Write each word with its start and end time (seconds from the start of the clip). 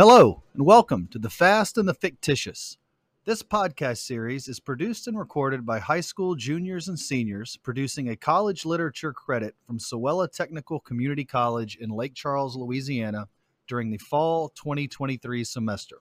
Hello, 0.00 0.42
and 0.54 0.64
welcome 0.64 1.08
to 1.08 1.18
The 1.18 1.28
Fast 1.28 1.76
and 1.76 1.86
the 1.86 1.92
Fictitious. 1.92 2.78
This 3.26 3.42
podcast 3.42 3.98
series 3.98 4.48
is 4.48 4.58
produced 4.58 5.06
and 5.06 5.18
recorded 5.18 5.66
by 5.66 5.78
high 5.78 6.00
school 6.00 6.36
juniors 6.36 6.88
and 6.88 6.98
seniors 6.98 7.58
producing 7.58 8.08
a 8.08 8.16
college 8.16 8.64
literature 8.64 9.12
credit 9.12 9.56
from 9.66 9.78
SOWELA 9.78 10.28
Technical 10.32 10.80
Community 10.80 11.26
College 11.26 11.76
in 11.78 11.90
Lake 11.90 12.14
Charles, 12.14 12.56
Louisiana 12.56 13.28
during 13.68 13.90
the 13.90 13.98
fall 13.98 14.48
2023 14.56 15.44
semester. 15.44 15.98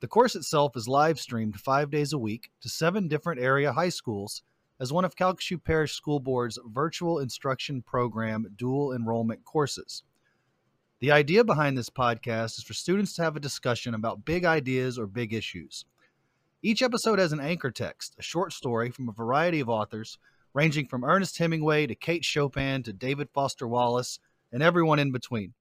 The 0.00 0.08
course 0.08 0.34
itself 0.34 0.74
is 0.74 0.88
live 0.88 1.20
streamed 1.20 1.60
five 1.60 1.90
days 1.90 2.14
a 2.14 2.18
week 2.18 2.48
to 2.62 2.70
seven 2.70 3.08
different 3.08 3.42
area 3.42 3.74
high 3.74 3.90
schools 3.90 4.42
as 4.80 4.90
one 4.90 5.04
of 5.04 5.16
Calcasieu 5.16 5.62
Parish 5.62 5.92
School 5.92 6.18
Board's 6.18 6.58
virtual 6.64 7.18
instruction 7.18 7.82
program 7.82 8.46
dual 8.56 8.94
enrollment 8.94 9.44
courses. 9.44 10.02
The 11.02 11.10
idea 11.10 11.42
behind 11.42 11.76
this 11.76 11.90
podcast 11.90 12.58
is 12.58 12.62
for 12.62 12.74
students 12.74 13.12
to 13.14 13.24
have 13.24 13.34
a 13.34 13.40
discussion 13.40 13.92
about 13.92 14.24
big 14.24 14.44
ideas 14.44 15.00
or 15.00 15.08
big 15.08 15.34
issues. 15.34 15.84
Each 16.62 16.80
episode 16.80 17.18
has 17.18 17.32
an 17.32 17.40
anchor 17.40 17.72
text, 17.72 18.14
a 18.20 18.22
short 18.22 18.52
story 18.52 18.92
from 18.92 19.08
a 19.08 19.12
variety 19.12 19.58
of 19.58 19.68
authors, 19.68 20.16
ranging 20.54 20.86
from 20.86 21.02
Ernest 21.02 21.36
Hemingway 21.36 21.88
to 21.88 21.96
Kate 21.96 22.24
Chopin 22.24 22.84
to 22.84 22.92
David 22.92 23.30
Foster 23.34 23.66
Wallace 23.66 24.20
and 24.52 24.62
everyone 24.62 25.00
in 25.00 25.10
between. 25.10 25.54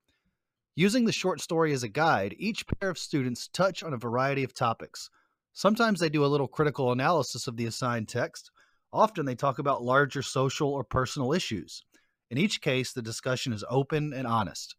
Using 0.75 1.05
the 1.05 1.11
short 1.11 1.41
story 1.41 1.73
as 1.73 1.81
a 1.81 1.89
guide, 1.89 2.35
each 2.37 2.67
pair 2.67 2.91
of 2.91 2.99
students 2.99 3.47
touch 3.47 3.81
on 3.81 3.95
a 3.95 3.97
variety 3.97 4.43
of 4.43 4.53
topics. 4.53 5.09
Sometimes 5.53 5.99
they 5.99 6.09
do 6.09 6.23
a 6.23 6.27
little 6.27 6.47
critical 6.47 6.91
analysis 6.91 7.47
of 7.47 7.57
the 7.57 7.65
assigned 7.65 8.07
text. 8.07 8.51
Often 8.93 9.25
they 9.25 9.33
talk 9.33 9.57
about 9.57 9.81
larger 9.81 10.21
social 10.21 10.71
or 10.71 10.83
personal 10.83 11.33
issues. 11.33 11.81
In 12.29 12.37
each 12.37 12.61
case, 12.61 12.93
the 12.93 13.01
discussion 13.01 13.53
is 13.53 13.65
open 13.71 14.13
and 14.13 14.27
honest. 14.27 14.75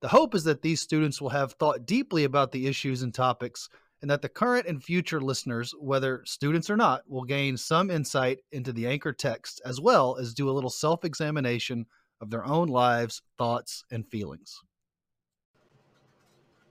The 0.00 0.08
hope 0.08 0.34
is 0.34 0.44
that 0.44 0.62
these 0.62 0.80
students 0.80 1.20
will 1.20 1.30
have 1.30 1.52
thought 1.52 1.84
deeply 1.84 2.22
about 2.22 2.52
the 2.52 2.68
issues 2.68 3.02
and 3.02 3.12
topics, 3.12 3.68
and 4.00 4.08
that 4.10 4.22
the 4.22 4.28
current 4.28 4.66
and 4.68 4.82
future 4.82 5.20
listeners, 5.20 5.74
whether 5.80 6.22
students 6.24 6.70
or 6.70 6.76
not, 6.76 7.02
will 7.08 7.24
gain 7.24 7.56
some 7.56 7.90
insight 7.90 8.38
into 8.52 8.72
the 8.72 8.86
anchor 8.86 9.12
text 9.12 9.60
as 9.64 9.80
well 9.80 10.16
as 10.16 10.34
do 10.34 10.48
a 10.48 10.52
little 10.52 10.70
self 10.70 11.04
examination 11.04 11.86
of 12.20 12.30
their 12.30 12.44
own 12.44 12.68
lives, 12.68 13.22
thoughts, 13.38 13.84
and 13.90 14.06
feelings. 14.06 14.60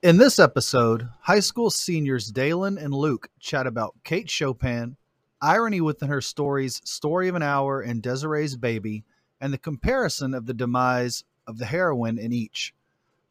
In 0.04 0.18
this 0.18 0.40
episode, 0.40 1.10
high 1.22 1.42
school 1.42 1.70
seniors 1.70 2.32
Daylin 2.32 2.82
and 2.82 2.94
Luke 2.94 3.28
chat 3.42 3.68
about 3.68 3.96
Kate 4.06 4.30
Chopin, 4.30 4.96
irony 5.42 5.82
within 5.82 6.08
her 6.08 6.22
stories 6.22 6.82
Story 6.86 7.28
of 7.28 7.36
an 7.36 7.44
Hour 7.44 7.82
and 7.82 8.02
Desiree's 8.02 8.56
Baby, 8.56 9.04
and 9.42 9.52
the 9.52 9.58
comparison 9.58 10.34
of 10.34 10.46
the 10.46 10.54
demise 10.54 11.26
of 11.46 11.58
the 11.58 11.66
heroine 11.66 12.20
in 12.20 12.32
each. 12.32 12.74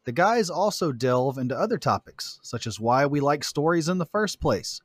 The 0.07 0.13
guys 0.13 0.49
also 0.49 0.93
delve 0.93 1.37
into 1.37 1.59
other 1.59 1.77
topics, 1.77 2.39
such 2.41 2.65
as 2.65 2.79
why 2.79 3.05
we 3.05 3.19
like 3.19 3.43
stories 3.43 3.89
in 3.89 3.97
the 3.97 4.05
first 4.05 4.39
place, 4.39 4.79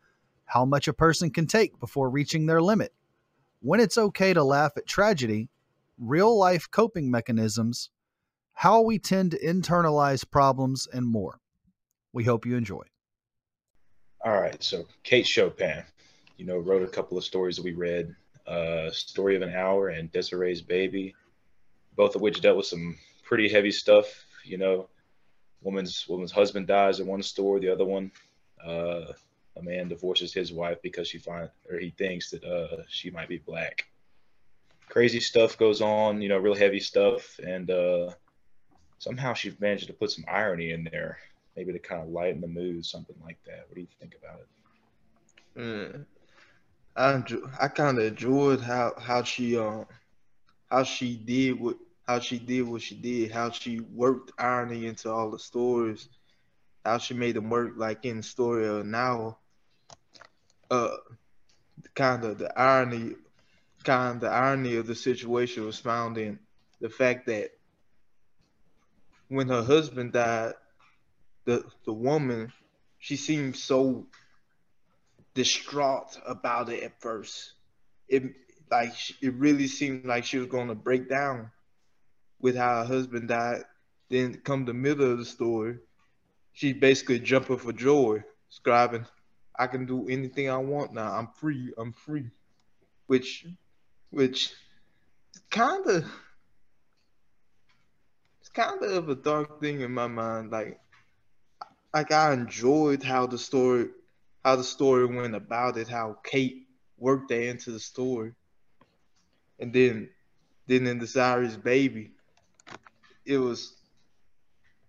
how 0.46 0.64
much 0.64 0.88
a 0.88 0.92
person 0.92 1.30
can 1.30 1.46
take 1.46 1.78
before 1.78 2.10
reaching 2.10 2.46
their 2.46 2.60
limit, 2.60 2.92
when 3.60 3.78
it's 3.78 3.96
okay 3.96 4.34
to 4.34 4.42
laugh 4.42 4.72
at 4.76 4.84
tragedy, 4.84 5.48
real 5.96 6.36
life 6.36 6.68
coping 6.68 7.08
mechanisms, 7.08 7.90
how 8.54 8.80
we 8.80 8.98
tend 8.98 9.30
to 9.30 9.38
internalize 9.38 10.28
problems, 10.28 10.88
and 10.92 11.06
more. 11.06 11.38
We 12.12 12.24
hope 12.24 12.44
you 12.44 12.56
enjoy. 12.56 12.82
All 14.24 14.40
right, 14.40 14.60
so 14.60 14.86
Kate 15.04 15.24
Chopin, 15.24 15.84
you 16.36 16.46
know, 16.46 16.58
wrote 16.58 16.82
a 16.82 16.88
couple 16.88 17.16
of 17.16 17.22
stories 17.22 17.54
that 17.54 17.64
we 17.64 17.74
read, 17.74 18.12
uh, 18.48 18.90
"Story 18.90 19.36
of 19.36 19.42
an 19.42 19.54
Hour" 19.54 19.90
and 19.90 20.10
"Desiree's 20.10 20.62
Baby," 20.62 21.14
both 21.94 22.16
of 22.16 22.22
which 22.22 22.40
dealt 22.40 22.56
with 22.56 22.66
some 22.66 22.98
pretty 23.22 23.48
heavy 23.48 23.70
stuff. 23.70 24.26
You 24.44 24.58
know, 24.58 24.88
woman's 25.62 26.06
woman's 26.08 26.32
husband 26.32 26.66
dies 26.66 27.00
in 27.00 27.06
one 27.06 27.22
store, 27.22 27.60
the 27.60 27.68
other 27.68 27.84
one, 27.84 28.10
uh, 28.64 29.12
a 29.56 29.62
man 29.62 29.88
divorces 29.88 30.32
his 30.32 30.52
wife 30.52 30.78
because 30.82 31.08
she 31.08 31.18
find 31.18 31.48
or 31.70 31.78
he 31.78 31.90
thinks 31.90 32.30
that 32.30 32.44
uh, 32.44 32.82
she 32.88 33.10
might 33.10 33.28
be 33.28 33.38
black. 33.38 33.86
Crazy 34.88 35.20
stuff 35.20 35.56
goes 35.56 35.80
on, 35.80 36.20
you 36.20 36.28
know, 36.28 36.38
real 36.38 36.54
heavy 36.54 36.80
stuff, 36.80 37.38
and 37.46 37.70
uh, 37.70 38.10
somehow 38.98 39.32
she 39.32 39.56
managed 39.58 39.86
to 39.86 39.92
put 39.92 40.10
some 40.10 40.24
irony 40.28 40.72
in 40.72 40.84
there 40.84 41.18
maybe 41.56 41.72
to 41.72 41.78
kind 41.78 42.02
of 42.02 42.08
lighten 42.08 42.40
the 42.40 42.48
mood, 42.48 42.84
something 42.84 43.16
like 43.22 43.38
that. 43.44 43.64
What 43.68 43.74
do 43.74 43.80
you 43.80 43.86
think 44.00 44.16
about 44.22 44.40
it? 44.40 44.48
Mm. 45.58 46.06
I 46.96 47.64
I 47.64 47.68
kind 47.68 47.98
of 47.98 48.04
enjoyed 48.04 48.60
how 48.60 48.94
how 48.98 49.22
she 49.22 49.56
um 49.56 49.86
how 50.70 50.82
she 50.82 51.16
did 51.16 51.58
what 51.58 51.76
how 52.06 52.18
she 52.18 52.38
did 52.38 52.62
what 52.62 52.82
she 52.82 52.94
did, 52.94 53.30
how 53.30 53.50
she 53.50 53.80
worked 53.80 54.32
irony 54.38 54.86
into 54.86 55.10
all 55.10 55.30
the 55.30 55.38
stories, 55.38 56.08
how 56.84 56.98
she 56.98 57.14
made 57.14 57.36
them 57.36 57.50
work 57.50 57.74
like 57.76 58.04
in 58.04 58.18
the 58.18 58.22
story 58.22 58.66
of 58.66 58.84
now. 58.86 59.38
Uh, 60.70 60.96
kind 61.94 62.24
of 62.24 62.38
the 62.38 62.58
irony, 62.58 63.14
kind 63.84 64.16
of 64.16 64.20
the 64.20 64.28
irony 64.28 64.76
of 64.76 64.86
the 64.86 64.94
situation 64.94 65.64
was 65.64 65.78
found 65.78 66.16
in 66.18 66.38
the 66.80 66.88
fact 66.88 67.26
that 67.26 67.50
when 69.28 69.48
her 69.48 69.62
husband 69.62 70.12
died, 70.12 70.54
the 71.44 71.64
the 71.84 71.92
woman 71.92 72.52
she 72.98 73.16
seemed 73.16 73.56
so 73.56 74.06
distraught 75.34 76.18
about 76.26 76.68
it 76.68 76.82
at 76.82 77.00
first. 77.00 77.54
It 78.08 78.22
like 78.70 78.92
it 79.20 79.34
really 79.34 79.66
seemed 79.66 80.04
like 80.04 80.24
she 80.24 80.38
was 80.38 80.46
going 80.46 80.68
to 80.68 80.74
break 80.74 81.08
down 81.08 81.50
with 82.42 82.56
how 82.56 82.80
her 82.80 82.84
husband 82.84 83.28
died. 83.28 83.64
Then 84.10 84.34
come 84.44 84.66
the 84.66 84.74
middle 84.74 85.10
of 85.10 85.18
the 85.18 85.24
story, 85.24 85.78
she's 86.52 86.74
basically 86.74 87.18
jumping 87.20 87.56
for 87.56 87.72
joy, 87.72 88.22
scribing, 88.50 89.06
"I 89.58 89.66
can 89.68 89.86
do 89.86 90.06
anything 90.08 90.50
I 90.50 90.58
want 90.58 90.92
now. 90.92 91.12
I'm 91.12 91.28
free. 91.28 91.72
I'm 91.78 91.92
free," 91.92 92.30
which, 93.06 93.46
which, 94.10 94.52
kind 95.50 95.86
of, 95.86 96.04
it's 98.40 98.50
kind 98.50 98.82
of 98.82 99.08
a 99.08 99.14
dark 99.14 99.60
thing 99.60 99.80
in 99.80 99.92
my 99.92 100.08
mind. 100.08 100.50
Like 100.50 100.78
like 101.94 102.10
I 102.10 102.32
enjoyed 102.32 103.02
how 103.02 103.26
the 103.26 103.38
story 103.38 103.88
how 104.44 104.56
the 104.56 104.64
story 104.64 105.06
went 105.06 105.36
about 105.36 105.76
it, 105.76 105.88
how 105.88 106.18
Kate 106.24 106.66
worked 106.98 107.28
that 107.28 107.42
into 107.42 107.70
the 107.70 107.80
story. 107.80 108.34
And 109.58 109.72
then 109.72 110.10
then 110.66 110.86
in 110.86 110.98
Desiree's 110.98 111.56
baby, 111.56 112.12
it 113.24 113.38
was 113.38 113.74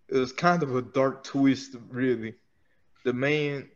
it 0.09 0.17
was 0.17 0.31
kind 0.33 0.63
of 0.63 0.75
a 0.75 0.81
dark 0.81 1.23
twist, 1.23 1.75
really. 1.89 2.35
The 3.03 3.13
man 3.13 3.69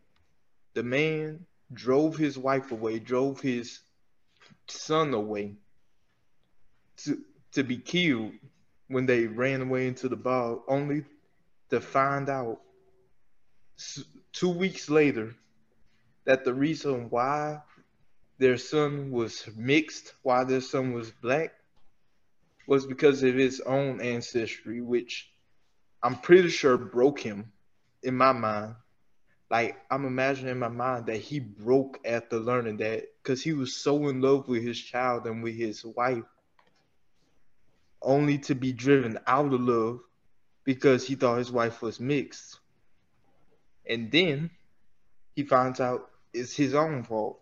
the 0.74 0.82
man 0.82 1.46
drove 1.72 2.16
his 2.16 2.38
wife 2.38 2.70
away, 2.72 2.98
drove 2.98 3.40
his 3.40 3.80
son 4.68 5.14
away 5.14 5.54
to 6.98 7.18
to 7.52 7.62
be 7.62 7.78
killed 7.78 8.32
when 8.88 9.06
they 9.06 9.26
ran 9.26 9.62
away 9.62 9.86
into 9.86 10.08
the 10.08 10.16
bog, 10.16 10.62
only 10.68 11.04
to 11.70 11.80
find 11.80 12.28
out 12.28 12.60
two 14.32 14.48
weeks 14.48 14.88
later 14.88 15.34
that 16.24 16.44
the 16.44 16.54
reason 16.54 17.10
why 17.10 17.60
their 18.38 18.56
son 18.56 19.10
was 19.10 19.48
mixed, 19.56 20.14
why 20.22 20.44
their 20.44 20.60
son 20.60 20.92
was 20.92 21.10
black, 21.10 21.52
was 22.68 22.84
because 22.84 23.22
of 23.22 23.34
his 23.34 23.60
own 23.62 23.98
ancestry, 24.02 24.82
which 24.82 25.32
I'm 26.02 26.16
pretty 26.16 26.50
sure 26.50 26.76
broke 26.76 27.18
him 27.18 27.50
in 28.02 28.14
my 28.14 28.32
mind. 28.32 28.74
Like 29.50 29.78
I'm 29.90 30.04
imagining 30.04 30.52
in 30.52 30.58
my 30.58 30.68
mind 30.68 31.06
that 31.06 31.16
he 31.16 31.40
broke 31.40 31.98
after 32.04 32.38
learning 32.38 32.76
that 32.76 33.04
because 33.22 33.42
he 33.42 33.54
was 33.54 33.74
so 33.74 34.08
in 34.08 34.20
love 34.20 34.48
with 34.48 34.62
his 34.62 34.78
child 34.78 35.26
and 35.26 35.42
with 35.42 35.54
his 35.54 35.82
wife, 35.82 36.24
only 38.02 38.36
to 38.36 38.54
be 38.54 38.72
driven 38.72 39.18
out 39.26 39.54
of 39.54 39.60
love 39.62 40.00
because 40.64 41.06
he 41.06 41.14
thought 41.14 41.38
his 41.38 41.50
wife 41.50 41.80
was 41.80 41.98
mixed 41.98 42.60
and 43.86 44.12
then 44.12 44.50
he 45.34 45.42
finds 45.42 45.80
out 45.80 46.10
it's 46.34 46.54
his 46.54 46.74
own 46.74 47.02
fault. 47.02 47.40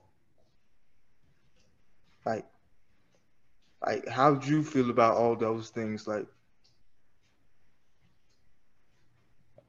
Like, 2.24 2.46
like 3.86 4.08
how 4.08 4.34
do 4.34 4.50
you 4.50 4.62
feel 4.62 4.90
about 4.90 5.16
all 5.16 5.36
those 5.36 5.70
things? 5.70 6.06
Like, 6.06 6.26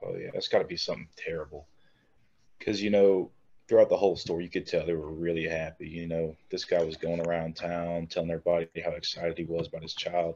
oh 0.04 0.16
yeah, 0.18 0.32
that's 0.34 0.48
got 0.48 0.60
to 0.60 0.66
be 0.66 0.78
something 0.78 1.08
terrible. 1.16 1.68
Because 2.58 2.82
you 2.82 2.90
know, 2.90 3.30
throughout 3.68 3.90
the 3.90 3.98
whole 3.98 4.16
story, 4.16 4.44
you 4.44 4.50
could 4.50 4.66
tell 4.66 4.86
they 4.86 4.94
were 4.94 5.12
really 5.12 5.48
happy. 5.48 5.88
You 5.88 6.08
know, 6.08 6.36
this 6.50 6.66
guy 6.66 6.84
was 6.84 6.98
going 6.98 7.26
around 7.28 7.56
town 7.56 8.08
telling 8.08 8.32
everybody 8.32 8.68
how 8.84 8.92
excited 8.92 9.38
he 9.38 9.46
was 9.46 9.68
about 9.68 9.84
his 9.84 9.94
child. 9.94 10.36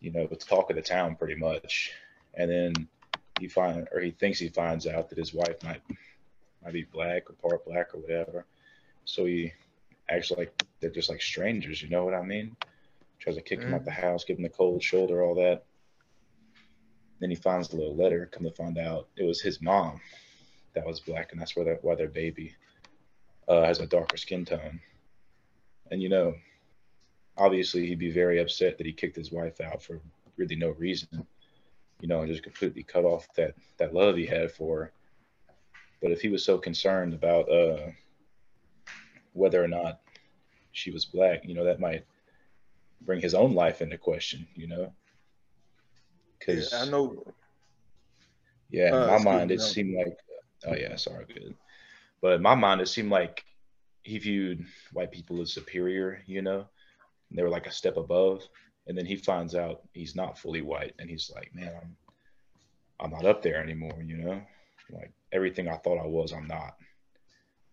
You 0.00 0.12
know, 0.12 0.26
the 0.26 0.36
talk 0.36 0.70
of 0.70 0.76
the 0.76 0.82
town 0.82 1.16
pretty 1.16 1.34
much. 1.34 1.92
And 2.34 2.50
then 2.50 2.88
he 3.40 3.48
find 3.48 3.88
or 3.92 4.00
he 4.00 4.12
thinks 4.12 4.38
he 4.38 4.48
finds 4.48 4.86
out 4.86 5.08
that 5.08 5.18
his 5.18 5.34
wife 5.34 5.62
might 5.64 5.82
might 6.62 6.72
be 6.72 6.84
black 6.84 7.28
or 7.28 7.34
part 7.34 7.64
black 7.64 7.94
or 7.94 7.98
whatever. 7.98 8.46
So 9.04 9.24
he 9.24 9.52
acts 10.10 10.30
like 10.30 10.52
they're 10.80 10.90
just 10.90 11.08
like 11.08 11.22
strangers. 11.22 11.82
You 11.82 11.88
know 11.88 12.04
what 12.04 12.14
I 12.14 12.22
mean? 12.22 12.56
Tries 13.18 13.36
to 13.36 13.42
kick 13.42 13.60
mm. 13.60 13.64
him 13.64 13.74
out 13.74 13.84
the 13.84 13.90
house, 13.90 14.24
give 14.24 14.36
him 14.36 14.42
the 14.42 14.48
cold 14.48 14.82
shoulder, 14.82 15.22
all 15.22 15.34
that. 15.36 15.64
Then 17.20 17.30
he 17.30 17.36
finds 17.36 17.68
the 17.68 17.76
little 17.76 17.96
letter. 17.96 18.28
Come 18.32 18.44
to 18.44 18.50
find 18.50 18.78
out, 18.78 19.08
it 19.16 19.24
was 19.24 19.40
his 19.40 19.60
mom 19.60 20.00
that 20.74 20.86
was 20.86 21.00
black, 21.00 21.32
and 21.32 21.40
that's 21.40 21.54
why, 21.54 21.64
why 21.82 21.94
their 21.94 22.08
baby 22.08 22.54
uh, 23.48 23.64
has 23.64 23.80
a 23.80 23.86
darker 23.86 24.16
skin 24.16 24.44
tone. 24.44 24.80
And 25.90 26.00
you 26.00 26.08
know, 26.08 26.34
obviously, 27.36 27.86
he'd 27.86 27.98
be 27.98 28.10
very 28.10 28.40
upset 28.40 28.78
that 28.78 28.86
he 28.86 28.92
kicked 28.92 29.16
his 29.16 29.32
wife 29.32 29.60
out 29.60 29.82
for 29.82 30.00
really 30.36 30.56
no 30.56 30.70
reason. 30.70 31.26
You 32.00 32.08
know, 32.08 32.20
and 32.20 32.30
just 32.30 32.42
completely 32.42 32.82
cut 32.82 33.04
off 33.04 33.28
that 33.34 33.54
that 33.76 33.92
love 33.92 34.16
he 34.16 34.24
had 34.24 34.50
for 34.50 34.78
her. 34.78 34.92
But 36.00 36.12
if 36.12 36.22
he 36.22 36.28
was 36.28 36.42
so 36.42 36.56
concerned 36.56 37.12
about 37.12 37.50
uh, 37.50 37.90
whether 39.32 39.62
or 39.62 39.68
not 39.68 40.00
she 40.72 40.90
was 40.90 41.04
black, 41.04 41.44
you 41.44 41.54
know, 41.54 41.64
that 41.64 41.80
might 41.80 42.04
bring 43.02 43.20
his 43.20 43.34
own 43.34 43.54
life 43.54 43.82
into 43.82 43.98
question, 43.98 44.46
you 44.54 44.68
know? 44.68 44.92
Because 46.38 46.72
Yeah, 46.72 46.82
I 46.82 46.84
know. 46.86 47.24
yeah, 48.70 48.92
Uh, 48.94 49.00
in 49.02 49.06
my 49.06 49.18
mind, 49.18 49.50
it 49.50 49.60
seemed 49.60 49.96
like, 49.96 50.16
oh 50.66 50.74
yeah, 50.74 50.96
sorry, 50.96 51.26
good. 51.26 51.54
But 52.22 52.34
in 52.34 52.42
my 52.42 52.54
mind, 52.54 52.80
it 52.80 52.88
seemed 52.88 53.10
like 53.10 53.44
he 54.02 54.18
viewed 54.18 54.64
white 54.92 55.12
people 55.12 55.40
as 55.40 55.52
superior, 55.52 56.22
you 56.26 56.42
know, 56.42 56.66
and 57.28 57.38
they 57.38 57.42
were 57.42 57.50
like 57.50 57.66
a 57.66 57.72
step 57.72 57.96
above. 57.96 58.46
And 58.86 58.96
then 58.96 59.06
he 59.06 59.16
finds 59.16 59.54
out 59.54 59.82
he's 59.92 60.16
not 60.16 60.38
fully 60.38 60.62
white, 60.62 60.94
and 60.98 61.08
he's 61.08 61.30
like, 61.34 61.54
man, 61.54 61.72
I'm, 61.80 61.96
I'm 62.98 63.10
not 63.10 63.26
up 63.26 63.42
there 63.42 63.62
anymore, 63.62 64.02
you 64.04 64.16
know, 64.16 64.42
like 64.90 65.12
everything 65.32 65.68
I 65.68 65.76
thought 65.76 66.02
I 66.02 66.06
was, 66.06 66.32
I'm 66.32 66.46
not. 66.46 66.76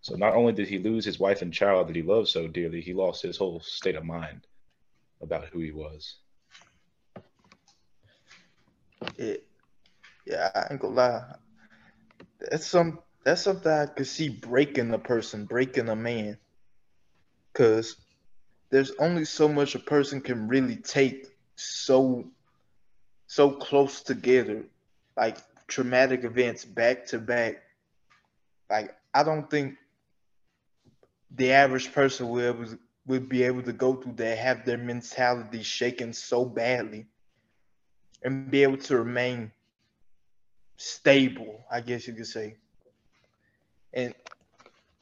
So 0.07 0.15
not 0.15 0.35
only 0.35 0.53
did 0.53 0.69
he 0.69 0.79
lose 0.79 1.03
his 1.03 1.19
wife 1.19 1.41
and 1.41 1.53
child 1.53 1.89
that 1.89 1.95
he 1.97 2.01
loved 2.01 2.29
so 2.29 2.47
dearly, 2.47 2.79
he 2.79 2.93
lost 2.93 3.21
his 3.21 3.35
whole 3.35 3.59
state 3.59 3.97
of 3.97 4.05
mind 4.05 4.47
about 5.21 5.49
who 5.49 5.59
he 5.59 5.73
was. 5.73 6.15
Yeah, 9.17 9.33
yeah, 10.25 10.49
I 10.55 10.67
ain't 10.71 10.79
gonna 10.79 10.93
lie. 10.93 11.35
That's 12.39 12.65
some 12.65 12.99
that's 13.25 13.41
something 13.41 13.69
I 13.69 13.87
could 13.87 14.07
see 14.07 14.29
breaking 14.29 14.93
a 14.93 14.97
person, 14.97 15.43
breaking 15.43 15.89
a 15.89 15.95
man. 15.97 16.37
Cause 17.53 17.97
there's 18.69 18.93
only 18.99 19.25
so 19.25 19.49
much 19.49 19.75
a 19.75 19.79
person 19.79 20.21
can 20.21 20.47
really 20.47 20.77
take 20.77 21.27
so 21.57 22.23
so 23.27 23.51
close 23.51 24.03
together, 24.03 24.67
like 25.17 25.35
traumatic 25.67 26.23
events 26.23 26.63
back 26.63 27.07
to 27.07 27.19
back. 27.19 27.57
Like 28.69 28.95
I 29.13 29.23
don't 29.23 29.51
think 29.51 29.75
the 31.35 31.51
average 31.51 31.91
person 31.93 32.29
will 32.29 32.77
would 33.05 33.29
be 33.29 33.43
able 33.43 33.61
to 33.63 33.73
go 33.73 33.95
through 33.95 34.13
that, 34.13 34.37
have 34.37 34.65
their 34.65 34.77
mentality 34.77 35.63
shaken 35.63 36.11
so 36.11 36.43
badly 36.43 37.07
and 38.21 38.51
be 38.51 38.63
able 38.63 38.77
to 38.77 38.97
remain 38.97 39.51
stable, 40.75 41.63
I 41.71 41.81
guess 41.81 42.05
you 42.07 42.13
could 42.13 42.27
say. 42.27 42.55
And 43.93 44.13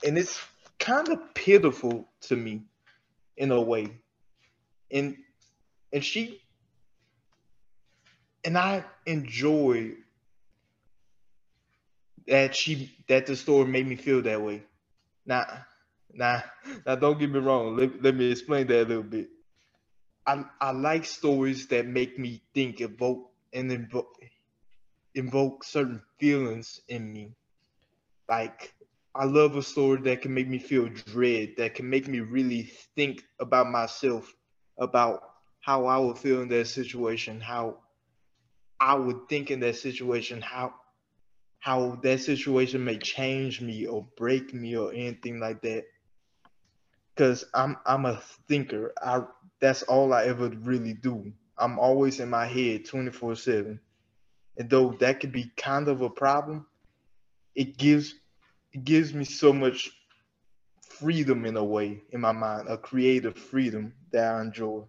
and 0.06 0.18
it's 0.18 0.40
kind 0.80 1.10
of 1.10 1.34
pitiful 1.34 2.08
to 2.22 2.36
me 2.36 2.62
in 3.38 3.52
a 3.52 3.62
way. 3.62 3.88
And 4.92 5.18
and 5.92 6.04
she 6.04 6.42
and 8.44 8.58
I 8.58 8.84
enjoy 9.08 9.94
that 12.28 12.56
she 12.56 12.92
that 13.08 13.26
the 13.26 13.36
story 13.36 13.68
made 13.68 13.88
me 13.88 13.96
feel 13.96 14.22
that 14.22 14.42
way. 14.42 14.64
Now 15.26 15.46
now 16.16 16.44
now 16.86 16.96
don't 16.96 17.20
get 17.20 17.32
me 17.32 17.40
wrong, 17.40 17.76
let, 17.76 18.02
let 18.02 18.16
me 18.16 18.32
explain 18.32 18.68
that 18.68 18.84
a 18.84 18.88
little 18.88 19.04
bit. 19.04 19.30
I 20.26 20.44
I 20.60 20.72
like 20.72 21.06
stories 21.06 21.68
that 21.68 21.86
make 21.86 22.18
me 22.18 22.42
think, 22.54 22.82
evoke 22.82 23.32
and 23.54 23.72
invoke 23.72 24.16
invoke 25.14 25.64
certain 25.64 26.02
feelings 26.20 26.82
in 26.88 27.12
me. 27.14 27.36
Like 28.30 28.74
I 29.14 29.26
love 29.26 29.56
a 29.56 29.64
story 29.64 30.02
that 30.02 30.22
can 30.22 30.34
make 30.34 30.48
me 30.48 30.60
feel 30.60 30.90
dread, 30.90 31.56
that 31.58 31.76
can 31.76 31.90
make 31.90 32.08
me 32.08 32.20
really 32.20 32.64
think 32.96 33.24
about 33.40 33.70
myself, 33.70 34.34
about 34.78 35.22
how 35.62 35.86
I 35.86 35.98
would 35.98 36.18
feel 36.18 36.42
in 36.42 36.50
that 36.50 36.68
situation, 36.68 37.40
how 37.40 37.78
I 38.80 38.96
would 38.96 39.30
think 39.30 39.52
in 39.52 39.60
that 39.62 39.78
situation, 39.78 40.42
how 40.42 40.74
how 41.60 41.96
that 42.04 42.20
situation 42.20 42.84
may 42.84 42.98
change 42.98 43.62
me 43.62 43.88
or 43.88 44.08
break 44.18 44.54
me 44.54 44.76
or 44.76 44.94
anything 44.94 45.40
like 45.40 45.62
that. 45.64 45.86
Cause 47.16 47.46
I'm 47.54 47.78
I'm 47.86 48.06
a 48.06 48.22
thinker. 48.48 48.94
I 49.02 49.24
that's 49.62 49.84
all 49.84 50.14
I 50.14 50.26
ever 50.26 50.50
really 50.50 50.94
do. 50.94 51.32
I'm 51.58 51.80
always 51.80 52.20
in 52.20 52.30
my 52.30 52.46
head 52.46 52.86
24 52.86 53.36
7. 53.36 53.80
And 54.58 54.70
though 54.70 54.92
that 55.00 55.20
could 55.20 55.32
be 55.32 55.52
kind 55.56 55.88
of 55.88 56.02
a 56.02 56.10
problem, 56.10 56.66
it 57.56 57.78
gives 57.78 58.16
it 58.74 58.84
gives 58.84 59.14
me 59.14 59.24
so 59.24 59.54
much 59.54 59.92
freedom 60.82 61.46
in 61.46 61.56
a 61.58 61.64
way 61.64 62.02
in 62.12 62.22
my 62.22 62.32
mind, 62.32 62.68
a 62.68 62.78
creative 62.78 63.38
freedom 63.38 63.94
that 64.12 64.36
I 64.36 64.42
enjoy. 64.42 64.84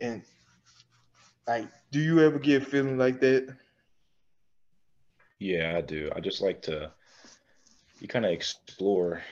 And 0.00 0.22
like, 1.46 1.68
do 1.90 2.00
you 2.00 2.20
ever 2.20 2.38
get 2.38 2.62
a 2.62 2.64
feeling 2.64 2.98
like 2.98 3.20
that? 3.20 3.56
Yeah, 5.38 5.74
I 5.76 5.80
do. 5.80 6.10
I 6.14 6.20
just 6.20 6.42
like 6.42 6.62
to 6.62 6.92
you 8.00 8.08
kind 8.08 8.24
of 8.24 8.30
explore 8.32 9.22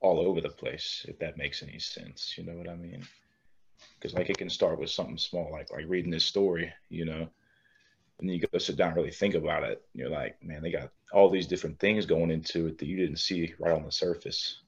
all 0.00 0.20
over 0.20 0.40
the 0.40 0.48
place, 0.48 1.04
if 1.08 1.18
that 1.18 1.36
makes 1.36 1.62
any 1.62 1.78
sense. 1.78 2.34
You 2.36 2.44
know 2.44 2.56
what 2.56 2.68
I 2.68 2.76
mean? 2.76 3.06
Because 3.98 4.14
like 4.14 4.30
it 4.30 4.38
can 4.38 4.50
start 4.50 4.78
with 4.78 4.90
something 4.90 5.18
small, 5.18 5.50
like 5.52 5.70
like 5.70 5.86
reading 5.88 6.10
this 6.10 6.24
story, 6.24 6.72
you 6.88 7.04
know, 7.04 7.28
and 8.18 8.28
then 8.28 8.34
you 8.36 8.40
go 8.40 8.58
sit 8.58 8.76
down 8.76 8.88
and 8.88 8.96
really 8.96 9.10
think 9.10 9.34
about 9.34 9.64
it. 9.64 9.82
And 9.92 10.00
you're 10.00 10.10
like, 10.10 10.42
man, 10.42 10.62
they 10.62 10.70
got 10.70 10.90
all 11.12 11.30
these 11.30 11.46
different 11.46 11.78
things 11.78 12.06
going 12.06 12.30
into 12.30 12.66
it 12.66 12.78
that 12.78 12.86
you 12.86 12.96
didn't 12.96 13.18
see 13.18 13.54
right 13.58 13.72
on 13.72 13.84
the 13.84 13.92
surface. 13.92 14.60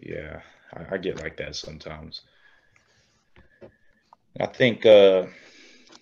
Yeah, 0.00 0.40
I, 0.72 0.94
I 0.94 0.98
get 0.98 1.18
like 1.18 1.36
that 1.38 1.56
sometimes. 1.56 2.22
I 4.40 4.46
think 4.46 4.86
uh 4.86 5.26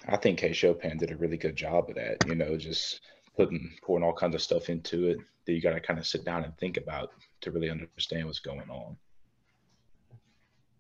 I 0.08 0.16
think 0.16 0.38
Kate 0.38 0.54
Chopin 0.54 0.98
did 0.98 1.10
a 1.10 1.16
really 1.16 1.36
good 1.36 1.56
job 1.56 1.88
of 1.88 1.96
that, 1.96 2.26
you 2.28 2.34
know, 2.34 2.56
just 2.56 3.00
putting 3.36 3.70
pouring 3.82 4.04
all 4.04 4.12
kinds 4.12 4.34
of 4.34 4.42
stuff 4.42 4.68
into 4.68 5.08
it 5.08 5.18
that 5.44 5.52
you 5.52 5.60
gotta 5.60 5.80
kind 5.80 5.98
of 5.98 6.06
sit 6.06 6.24
down 6.24 6.44
and 6.44 6.56
think 6.56 6.76
about 6.76 7.10
to 7.40 7.50
really 7.50 7.70
understand 7.70 8.26
what's 8.26 8.40
going 8.40 8.68
on. 8.70 8.96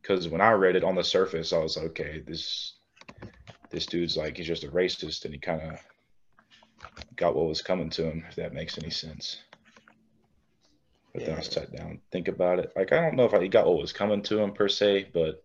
Because 0.00 0.28
when 0.28 0.40
I 0.40 0.52
read 0.52 0.76
it 0.76 0.84
on 0.84 0.94
the 0.94 1.04
surface, 1.04 1.52
I 1.52 1.58
was 1.58 1.76
like, 1.76 1.86
okay, 1.86 2.22
this 2.26 2.74
this 3.70 3.86
dude's 3.86 4.16
like 4.16 4.36
he's 4.36 4.46
just 4.46 4.64
a 4.64 4.68
racist 4.68 5.24
and 5.24 5.34
he 5.34 5.40
kind 5.40 5.60
of 5.60 5.78
got 7.16 7.34
what 7.34 7.48
was 7.48 7.62
coming 7.62 7.90
to 7.90 8.04
him, 8.04 8.24
if 8.28 8.36
that 8.36 8.54
makes 8.54 8.78
any 8.78 8.90
sense. 8.90 9.38
But 11.12 11.24
then 11.24 11.38
I 11.38 11.40
sat 11.40 11.74
down, 11.74 12.00
think 12.12 12.28
about 12.28 12.58
it. 12.58 12.72
Like 12.76 12.92
I 12.92 13.00
don't 13.00 13.16
know 13.16 13.24
if 13.24 13.34
I, 13.34 13.42
he 13.42 13.48
got 13.48 13.66
what 13.66 13.80
was 13.80 13.92
coming 13.92 14.22
to 14.22 14.38
him 14.38 14.52
per 14.52 14.68
se, 14.68 15.10
but 15.12 15.42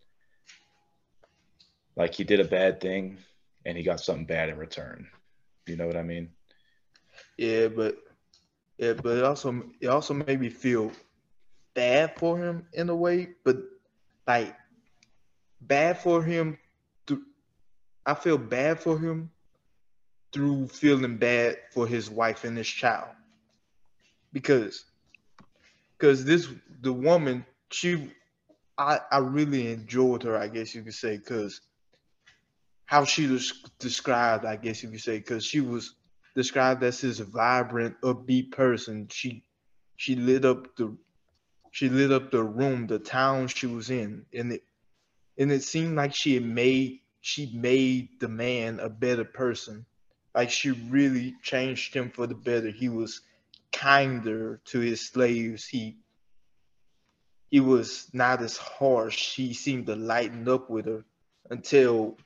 like 1.96 2.14
he 2.14 2.24
did 2.24 2.40
a 2.40 2.46
bad 2.46 2.82
thing 2.82 3.18
and 3.66 3.78
he 3.78 3.84
got 3.84 4.00
something 4.00 4.26
bad 4.26 4.50
in 4.50 4.58
return. 4.58 5.08
You 5.66 5.78
know 5.78 5.88
what 5.88 5.98
I 5.98 6.04
mean? 6.04 6.30
Yeah, 7.42 7.70
but 7.70 7.98
yeah, 8.78 8.94
but 8.94 9.18
it 9.18 9.24
also 9.24 9.64
it 9.80 9.88
also 9.88 10.14
made 10.14 10.40
me 10.40 10.50
feel 10.50 10.92
bad 11.74 12.14
for 12.20 12.38
him 12.38 12.68
in 12.74 12.88
a 12.88 12.96
way, 12.96 13.30
but 13.44 13.58
like 14.28 14.56
bad 15.60 15.98
for 15.98 16.22
him 16.22 16.60
through 17.08 17.24
I 18.06 18.14
feel 18.14 18.38
bad 18.38 18.80
for 18.80 19.00
him 19.00 19.32
through 20.32 20.68
feeling 20.68 21.18
bad 21.18 21.58
for 21.72 21.88
his 21.88 22.12
wife 22.12 22.44
and 22.44 22.56
his 22.56 22.68
child. 22.68 23.10
Because 24.32 24.86
because 25.98 26.24
this 26.24 26.48
the 26.82 26.94
woman, 26.94 27.44
she 27.72 28.12
I 28.78 29.00
I 29.12 29.18
really 29.18 29.72
enjoyed 29.72 30.22
her, 30.22 30.38
I 30.38 30.48
guess 30.48 30.76
you 30.76 30.84
could 30.84 30.94
say, 30.94 31.18
because 31.18 31.60
how 32.86 33.04
she 33.04 33.26
was 33.26 33.64
described, 33.80 34.46
I 34.46 34.58
guess 34.58 34.84
you 34.84 34.92
could 34.92 35.02
say, 35.02 35.18
because 35.18 35.44
she 35.44 35.60
was 35.62 35.96
described 36.36 36.84
as 36.84 37.02
this 37.02 37.20
vibrant, 37.20 38.00
upbeat 38.02 38.52
person. 38.52 39.08
She 39.10 39.44
she 39.98 40.16
lit 40.16 40.46
up 40.46 40.76
the 40.76 40.96
she 41.72 41.90
lit 41.90 42.12
up 42.12 42.32
the 42.32 42.44
room, 42.44 42.88
the 42.88 43.00
town 43.00 43.48
she 43.48 43.68
was 43.68 43.90
in, 43.90 44.26
and 44.34 44.54
it 44.54 44.64
and 45.38 45.52
it 45.52 45.64
seemed 45.64 45.96
like 45.96 46.14
she 46.14 46.36
had 46.36 46.46
made 46.46 47.00
she 47.22 47.52
made 47.54 48.20
the 48.20 48.28
man 48.28 48.80
a 48.80 48.90
better 48.90 49.26
person. 49.26 49.86
Like 50.34 50.50
she 50.50 50.72
really 50.72 51.36
changed 51.44 51.94
him 51.94 52.10
for 52.10 52.26
the 52.26 52.36
better. 52.36 52.70
He 52.70 52.90
was 52.90 53.22
kinder 53.72 54.62
to 54.66 54.80
his 54.80 55.02
slaves. 55.08 55.68
He 55.68 55.98
he 57.50 57.60
was 57.60 58.10
not 58.14 58.42
as 58.42 58.58
harsh. 58.58 59.36
He 59.36 59.54
seemed 59.54 59.88
to 59.88 59.96
lighten 59.96 60.48
up 60.48 60.70
with 60.70 60.86
her 60.86 61.04
until 61.50 62.18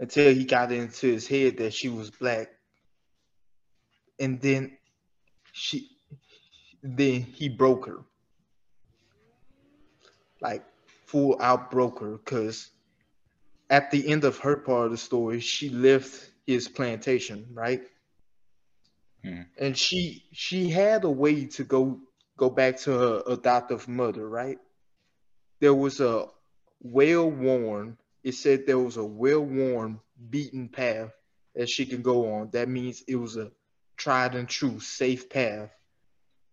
until 0.00 0.32
he 0.32 0.44
got 0.44 0.72
into 0.72 1.08
his 1.12 1.26
head 1.26 1.58
that 1.58 1.74
she 1.74 1.88
was 1.88 2.10
black. 2.10 2.48
And 4.20 4.40
then 4.40 4.78
she 5.52 5.90
then 6.82 7.22
he 7.22 7.48
broke 7.48 7.86
her. 7.86 7.98
Like 10.40 10.64
full 11.06 11.36
out 11.40 11.70
broke 11.70 12.00
her 12.00 12.18
because 12.18 12.70
at 13.70 13.90
the 13.90 14.08
end 14.08 14.24
of 14.24 14.38
her 14.38 14.56
part 14.56 14.86
of 14.86 14.92
the 14.92 14.98
story, 14.98 15.40
she 15.40 15.68
left 15.68 16.30
his 16.46 16.68
plantation, 16.68 17.46
right? 17.52 17.82
Hmm. 19.24 19.42
And 19.58 19.76
she 19.76 20.24
she 20.32 20.70
had 20.70 21.04
a 21.04 21.10
way 21.10 21.46
to 21.46 21.64
go 21.64 22.00
go 22.36 22.48
back 22.48 22.78
to 22.78 22.92
her 22.92 23.22
adoptive 23.26 23.88
mother, 23.88 24.28
right? 24.28 24.58
There 25.60 25.74
was 25.74 26.00
a 26.00 26.26
well 26.80 27.30
worn. 27.30 27.98
It 28.22 28.34
said 28.34 28.66
there 28.66 28.78
was 28.78 28.96
a 28.96 29.04
well 29.04 29.40
worn 29.40 30.00
beaten 30.30 30.68
path 30.68 31.10
that 31.54 31.68
she 31.68 31.86
could 31.86 32.02
go 32.02 32.32
on. 32.34 32.50
That 32.52 32.68
means 32.68 33.02
it 33.08 33.16
was 33.16 33.36
a 33.36 33.50
tried 33.98 34.34
and 34.34 34.48
true 34.48 34.80
safe 34.80 35.28
path. 35.28 35.70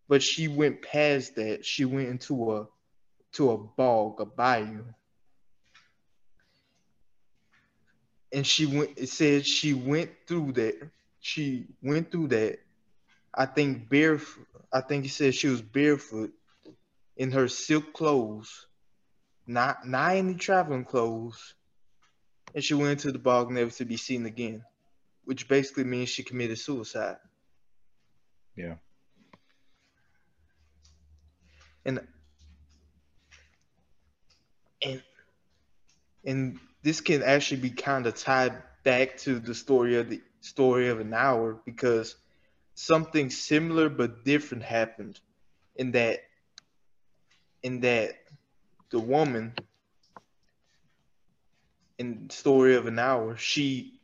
But 0.08 0.22
she 0.22 0.48
went 0.48 0.82
past 0.82 1.36
that. 1.36 1.66
She 1.66 1.86
went 1.86 2.10
into 2.10 2.54
a 2.54 2.68
to 3.34 3.52
a 3.52 3.58
bog, 3.58 4.20
a 4.20 4.25
bayou. 4.25 4.84
And 8.34 8.46
she 8.46 8.66
went 8.66 8.98
it 8.98 9.10
said 9.10 9.46
she 9.46 9.74
went 9.74 10.12
through 10.28 10.54
that. 10.54 10.90
She 11.22 11.68
went 11.82 12.12
through 12.12 12.28
that. 12.30 12.60
I 13.34 13.46
think 13.46 13.90
barefoot. 13.90 14.48
I 14.72 14.82
think 14.82 15.04
he 15.04 15.10
said 15.10 15.34
she 15.34 15.48
was 15.48 15.62
barefoot 15.62 16.34
in 17.18 17.32
her 17.32 17.48
silk 17.48 17.94
clothes, 17.94 18.68
not 19.48 19.88
not 19.88 20.16
any 20.16 20.36
traveling 20.36 20.86
clothes. 20.86 21.56
And 22.54 22.64
she 22.64 22.74
went 22.74 22.92
into 22.92 23.12
the 23.12 23.20
bog 23.20 23.52
never 23.52 23.72
to 23.72 23.86
be 23.86 23.98
seen 23.98 24.25
again. 24.25 24.64
Which 25.25 25.48
basically 25.48 25.84
means 25.84 26.10
she 26.10 26.24
committed 26.24 26.60
suicide. 26.60 27.18
Yeah. 28.56 28.76
and 31.86 32.00
and 34.84 35.04
and 36.26 36.60
this 36.84 37.02
can 37.02 37.24
actually 37.24 37.62
be 37.62 37.70
kind 37.70 38.08
of 38.08 38.16
tied 38.16 38.54
back 38.84 39.18
to 39.18 39.40
the 39.40 39.54
story 39.56 39.98
of 39.98 40.10
the 40.10 40.22
story 40.42 40.90
of 40.90 41.00
an 41.00 41.14
hour 41.14 41.58
because 41.66 42.16
something 42.76 43.30
similar 43.30 43.90
but 43.90 44.26
different 44.26 44.64
happened 44.64 45.20
in 45.76 45.92
that 45.92 46.20
in 47.64 47.82
that 47.82 48.12
the 48.92 49.00
woman 49.00 49.54
in 51.98 52.30
story 52.30 52.76
of 52.76 52.86
an 52.86 53.00
hour 53.00 53.38
she 53.38 54.00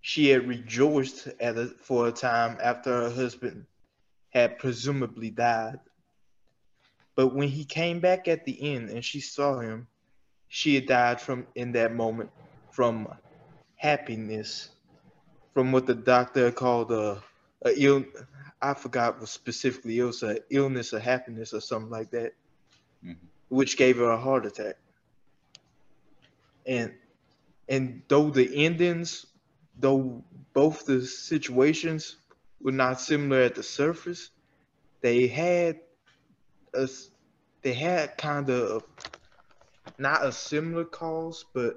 she 0.00 0.28
had 0.28 0.46
rejoiced 0.46 1.28
at 1.40 1.56
a, 1.56 1.66
for 1.66 2.08
a 2.08 2.12
time 2.12 2.58
after 2.62 2.90
her 2.90 3.10
husband 3.10 3.66
had 4.36 4.58
presumably 4.58 5.30
died 5.30 5.80
but 7.16 7.34
when 7.34 7.48
he 7.48 7.64
came 7.64 8.00
back 8.00 8.28
at 8.28 8.44
the 8.44 8.74
end 8.74 8.90
and 8.90 9.04
she 9.04 9.20
saw 9.20 9.58
him, 9.58 9.88
she 10.48 10.74
had 10.74 10.86
died 10.86 11.20
from 11.20 11.46
in 11.54 11.72
that 11.72 11.94
moment 11.94 12.30
from 12.70 13.08
happiness, 13.76 14.68
from 15.54 15.72
what 15.72 15.86
the 15.86 15.94
doctor 15.94 16.52
called 16.52 16.92
a, 16.92 17.22
a 17.64 17.72
ill. 17.76 18.04
I 18.60 18.74
forgot 18.74 19.18
what 19.18 19.30
specifically 19.30 19.98
it 19.98 20.04
was 20.04 20.22
a 20.22 20.38
illness 20.50 20.92
or 20.92 21.00
happiness 21.00 21.54
or 21.54 21.60
something 21.60 21.90
like 21.90 22.10
that, 22.10 22.34
Mhm. 23.04 23.16
which 23.48 23.76
gave 23.78 23.96
her 23.96 24.10
a 24.10 24.20
heart 24.20 24.46
attack. 24.46 24.76
And 26.66 26.94
and 27.68 28.02
though 28.08 28.30
the 28.30 28.64
endings, 28.66 29.26
though 29.78 30.24
both 30.52 30.84
the 30.86 31.06
situations 31.06 32.16
were 32.60 32.72
not 32.72 33.00
similar 33.00 33.42
at 33.42 33.54
the 33.54 33.62
surface, 33.62 34.30
they 35.02 35.26
had 35.28 35.80
a, 36.74 36.88
they 37.62 37.74
had 37.74 38.16
kind 38.18 38.50
of 38.50 38.84
not 39.98 40.24
a 40.24 40.32
similar 40.32 40.84
cause, 40.84 41.44
but 41.54 41.74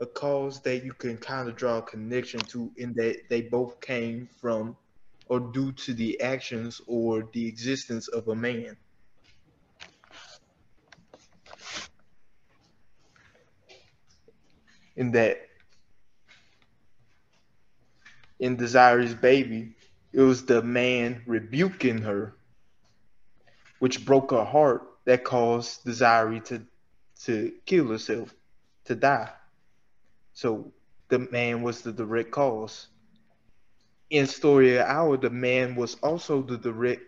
a 0.00 0.06
cause 0.06 0.60
that 0.62 0.84
you 0.84 0.92
can 0.94 1.16
kind 1.18 1.48
of 1.48 1.56
draw 1.56 1.78
a 1.78 1.82
connection 1.82 2.44
to 2.46 2.72
in 2.76 2.94
that 2.94 3.16
they 3.30 3.42
both 3.42 3.80
came 3.80 4.28
from 4.40 4.76
or 5.26 5.40
due 5.52 5.72
to 5.72 5.94
the 5.94 6.20
actions 6.20 6.80
or 6.86 7.28
the 7.32 7.46
existence 7.46 8.08
of 8.08 8.28
a 8.28 8.34
man. 8.36 8.76
In 14.96 15.12
that 15.12 15.38
in 18.40 18.56
Desiree's 18.56 19.14
baby, 19.14 19.74
it 20.14 20.20
was 20.20 20.46
the 20.46 20.62
man 20.62 21.22
rebuking 21.26 21.98
her 21.98 22.36
which 23.80 24.06
broke 24.06 24.30
her 24.30 24.44
heart 24.44 24.82
that 25.04 25.24
caused 25.24 25.84
Desiree 25.84 26.40
to 26.40 26.62
to 27.24 27.52
kill 27.66 27.88
herself, 27.88 28.34
to 28.84 28.94
die. 28.94 29.30
So 30.32 30.72
the 31.08 31.18
man 31.18 31.62
was 31.62 31.82
the 31.82 31.92
direct 31.92 32.30
cause. 32.30 32.88
In 34.10 34.26
Story 34.26 34.76
of 34.76 34.86
Hour, 34.86 35.16
the 35.16 35.30
man 35.30 35.74
was 35.74 35.96
also 35.96 36.42
the 36.42 36.58
direct 36.58 37.02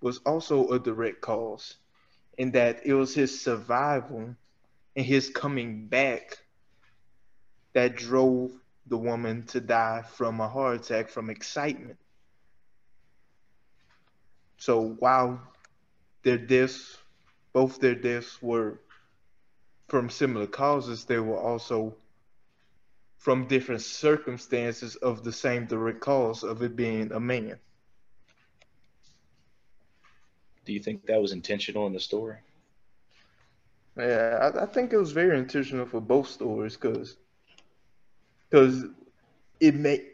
was 0.00 0.18
also 0.26 0.68
a 0.68 0.78
direct 0.78 1.20
cause 1.20 1.76
in 2.38 2.50
that 2.52 2.84
it 2.84 2.94
was 2.94 3.14
his 3.14 3.40
survival 3.40 4.34
and 4.96 5.06
his 5.06 5.28
coming 5.30 5.86
back 5.86 6.38
that 7.72 7.96
drove 7.96 8.50
the 8.86 8.96
woman 8.96 9.44
to 9.44 9.60
die 9.60 10.02
from 10.02 10.40
a 10.40 10.48
heart 10.48 10.80
attack 10.80 11.08
from 11.08 11.30
excitement. 11.30 11.98
So 14.58 14.96
while 14.98 15.40
their 16.22 16.38
deaths, 16.38 16.98
both 17.52 17.80
their 17.80 17.94
deaths 17.94 18.42
were 18.42 18.80
from 19.88 20.10
similar 20.10 20.46
causes, 20.46 21.04
they 21.04 21.18
were 21.18 21.38
also 21.38 21.94
from 23.18 23.46
different 23.46 23.82
circumstances 23.82 24.96
of 24.96 25.24
the 25.24 25.32
same 25.32 25.66
direct 25.66 26.00
cause 26.00 26.42
of 26.44 26.62
it 26.62 26.76
being 26.76 27.12
a 27.12 27.20
man. 27.20 27.58
Do 30.64 30.72
you 30.72 30.80
think 30.80 31.06
that 31.06 31.20
was 31.20 31.32
intentional 31.32 31.86
in 31.86 31.92
the 31.94 32.00
story? 32.00 32.36
Yeah, 33.96 34.52
I, 34.54 34.62
I 34.62 34.66
think 34.66 34.92
it 34.92 34.98
was 34.98 35.12
very 35.12 35.38
intentional 35.38 35.86
for 35.86 36.00
both 36.00 36.28
stories 36.28 36.76
because 36.76 37.16
because 38.48 38.84
it 39.60 39.74
may 39.74 40.04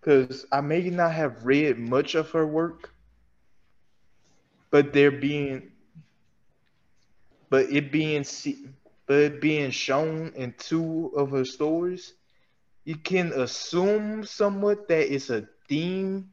because 0.00 0.46
I 0.52 0.60
may 0.60 0.88
not 0.90 1.12
have 1.12 1.44
read 1.44 1.78
much 1.78 2.14
of 2.14 2.30
her 2.30 2.46
work, 2.46 2.90
but 4.70 4.92
there 4.92 5.10
being 5.10 5.72
but 7.50 7.70
it 7.72 7.90
being 7.92 8.24
but 9.06 9.16
it 9.16 9.40
being 9.40 9.70
shown 9.70 10.32
in 10.36 10.54
two 10.58 11.12
of 11.16 11.30
her 11.30 11.44
stories, 11.44 12.14
you 12.84 12.96
can 12.96 13.32
assume 13.32 14.24
somewhat 14.24 14.88
that 14.88 15.12
it's 15.12 15.30
a 15.30 15.48
theme 15.68 16.30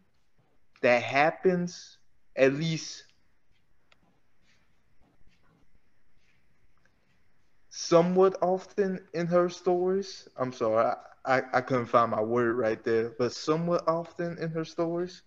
that 0.81 1.01
happens 1.01 1.97
at 2.35 2.53
least 2.53 3.05
somewhat 7.69 8.37
often 8.41 8.99
in 9.13 9.27
her 9.27 9.49
stories. 9.49 10.27
I'm 10.37 10.51
sorry, 10.51 10.85
I, 11.25 11.37
I, 11.37 11.43
I 11.53 11.61
couldn't 11.61 11.87
find 11.87 12.11
my 12.11 12.21
word 12.21 12.57
right 12.57 12.83
there, 12.83 13.11
but 13.17 13.33
somewhat 13.33 13.87
often 13.87 14.37
in 14.37 14.49
her 14.51 14.65
stories. 14.65 15.23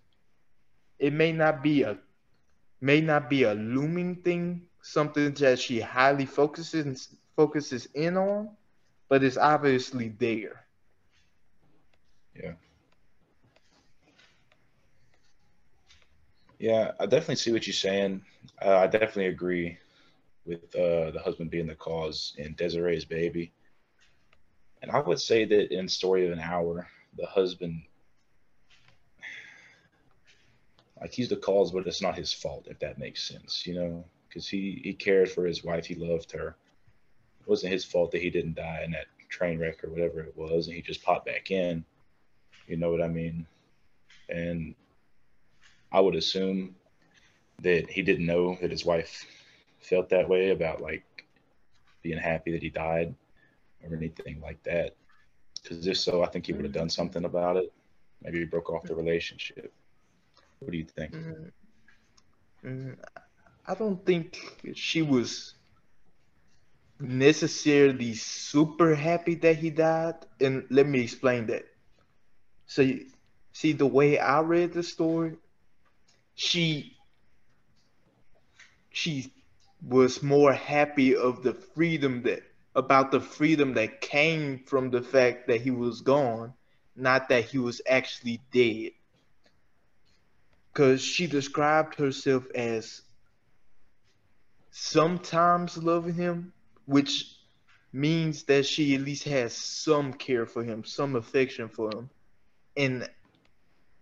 It 0.99 1.13
may 1.13 1.33
not 1.33 1.63
be 1.63 1.83
a 1.83 1.99
may 2.81 3.01
not 3.01 3.29
be 3.29 3.45
a 3.45 3.55
looming 3.55 4.17
thing, 4.17 4.63
something 4.83 5.33
that 5.35 5.59
she 5.59 5.81
highly 5.81 6.27
focuses 6.27 7.17
focuses 7.37 7.87
in 7.95 8.17
on, 8.17 8.51
but 9.09 9.23
it's 9.23 9.37
obviously 9.37 10.09
there. 10.19 10.65
Yeah. 12.35 12.53
Yeah, 16.59 16.93
I 16.99 17.07
definitely 17.07 17.37
see 17.37 17.53
what 17.53 17.67
you're 17.67 17.75
saying. 17.75 18.23
Uh, 18.61 18.77
I 18.77 18.87
definitely 18.89 19.27
agree 19.27 19.79
with 20.45 20.75
uh, 20.75 21.13
the 21.13 21.21
husband 21.23 21.51
being 21.51 21.69
the 21.69 21.77
cause 21.77 22.35
in 22.39 22.55
Desiree's 22.55 23.05
baby. 23.05 23.53
And 24.83 24.91
I 24.91 25.01
would 25.01 25.21
say 25.21 25.45
that 25.45 25.73
in 25.73 25.89
Story 25.89 26.27
of 26.27 26.33
an 26.33 26.41
Hour, 26.41 26.89
the 27.17 27.27
husband, 27.27 27.83
like 31.01 31.13
he's 31.13 31.29
the 31.29 31.37
cause, 31.37 31.71
but 31.71 31.87
it's 31.87 32.03
not 32.03 32.17
his 32.17 32.33
fault, 32.33 32.67
if 32.69 32.79
that 32.81 32.99
makes 32.99 33.23
sense, 33.23 33.67
you 33.67 33.75
know? 33.75 34.05
Because 34.29 34.49
he, 34.49 34.81
he 34.83 34.93
cared 34.93 35.31
for 35.31 35.47
his 35.47 35.65
wife, 35.65 35.87
he 35.87 35.95
loved 35.95 36.33
her. 36.33 36.57
It 37.41 37.49
wasn't 37.49 37.73
his 37.73 37.85
fault 37.85 38.11
that 38.13 38.23
he 38.23 38.31
didn't 38.31 38.57
die 38.57 38.83
in 38.85 38.91
that 38.93 39.07
train 39.29 39.59
wreck 39.59 39.85
or 39.85 39.91
whatever 39.91 40.21
it 40.21 40.37
was, 40.37 40.67
and 40.67 40.77
he 40.77 40.83
just 40.83 41.03
popped 41.03 41.27
back 41.27 41.51
in. 41.51 41.85
You 42.67 42.77
know 42.77 42.91
what 42.91 43.03
I 43.03 43.09
mean? 43.09 43.47
And 44.29 44.75
I 45.91 46.01
would 46.01 46.15
assume 46.15 46.75
that 47.63 47.89
he 47.91 48.03
didn't 48.03 48.27
know 48.27 48.59
that 48.61 48.71
his 48.71 48.85
wife 48.85 49.25
felt 49.81 50.09
that 50.11 50.29
way 50.29 50.51
about 50.51 50.81
like 50.81 51.05
being 52.03 52.19
happy 52.19 52.53
that 52.53 52.63
he 52.63 52.71
died 52.71 53.15
or 53.83 53.97
anything 53.97 54.41
like 54.41 54.63
that. 54.65 54.95
Because 55.63 55.87
if 55.87 55.97
so, 55.97 56.23
I 56.23 56.27
think 56.27 56.47
he 56.47 56.53
would 56.53 56.65
have 56.65 56.75
done 56.75 56.91
something 56.91 57.25
about 57.25 57.57
it. 57.57 57.73
Maybe 58.23 58.41
he 58.41 58.45
broke 58.45 58.71
off 58.71 58.85
the 58.85 58.95
relationship. 58.95 59.73
What 60.61 60.73
do 60.73 60.79
you 60.79 60.85
think? 60.85 61.13
Mm, 61.13 61.51
mm, 62.65 62.97
I 63.67 63.75
don't 63.75 64.05
think 64.05 64.39
she 64.75 65.03
was. 65.03 65.55
necessarily 67.01 68.15
super 68.15 68.95
happy 68.95 69.35
that 69.37 69.57
he 69.57 69.71
died, 69.71 70.15
and 70.41 70.65
let 70.71 70.87
me 70.87 71.01
explain 71.01 71.47
that. 71.47 71.65
So, 72.67 72.89
see, 73.53 73.73
the 73.73 73.87
way 73.87 74.19
I 74.19 74.41
read 74.41 74.73
the 74.73 74.83
story, 74.85 75.37
she 76.35 76.97
she 78.91 79.33
was 79.83 80.23
more 80.23 80.53
happy 80.53 81.15
of 81.17 81.43
the 81.43 81.53
freedom 81.55 82.23
that 82.23 82.43
about 82.75 83.11
the 83.11 83.21
freedom 83.21 83.75
that 83.75 84.01
came 84.01 84.65
from 84.65 84.91
the 84.91 85.03
fact 85.03 85.47
that 85.49 85.61
he 85.63 85.71
was 85.71 86.01
gone, 86.03 86.55
not 86.95 87.29
that 87.29 87.45
he 87.47 87.59
was 87.59 87.81
actually 87.89 88.43
dead. 88.53 88.93
Because 90.73 91.01
she 91.03 91.27
described 91.27 91.97
herself 91.97 92.47
as 92.55 93.03
sometimes 94.71 95.77
loving 95.77 96.15
him, 96.15 96.53
which 96.87 97.35
means 97.93 98.45
that 98.45 98.67
she 98.67 98.95
at 98.95 99.01
least 99.01 99.25
has 99.25 99.53
some 99.53 100.13
care 100.13 100.47
for 100.47 100.63
him, 100.63 100.85
some 100.85 101.17
affection 101.17 101.69
for 101.69 101.91
him. 101.91 102.11
And 102.77 103.09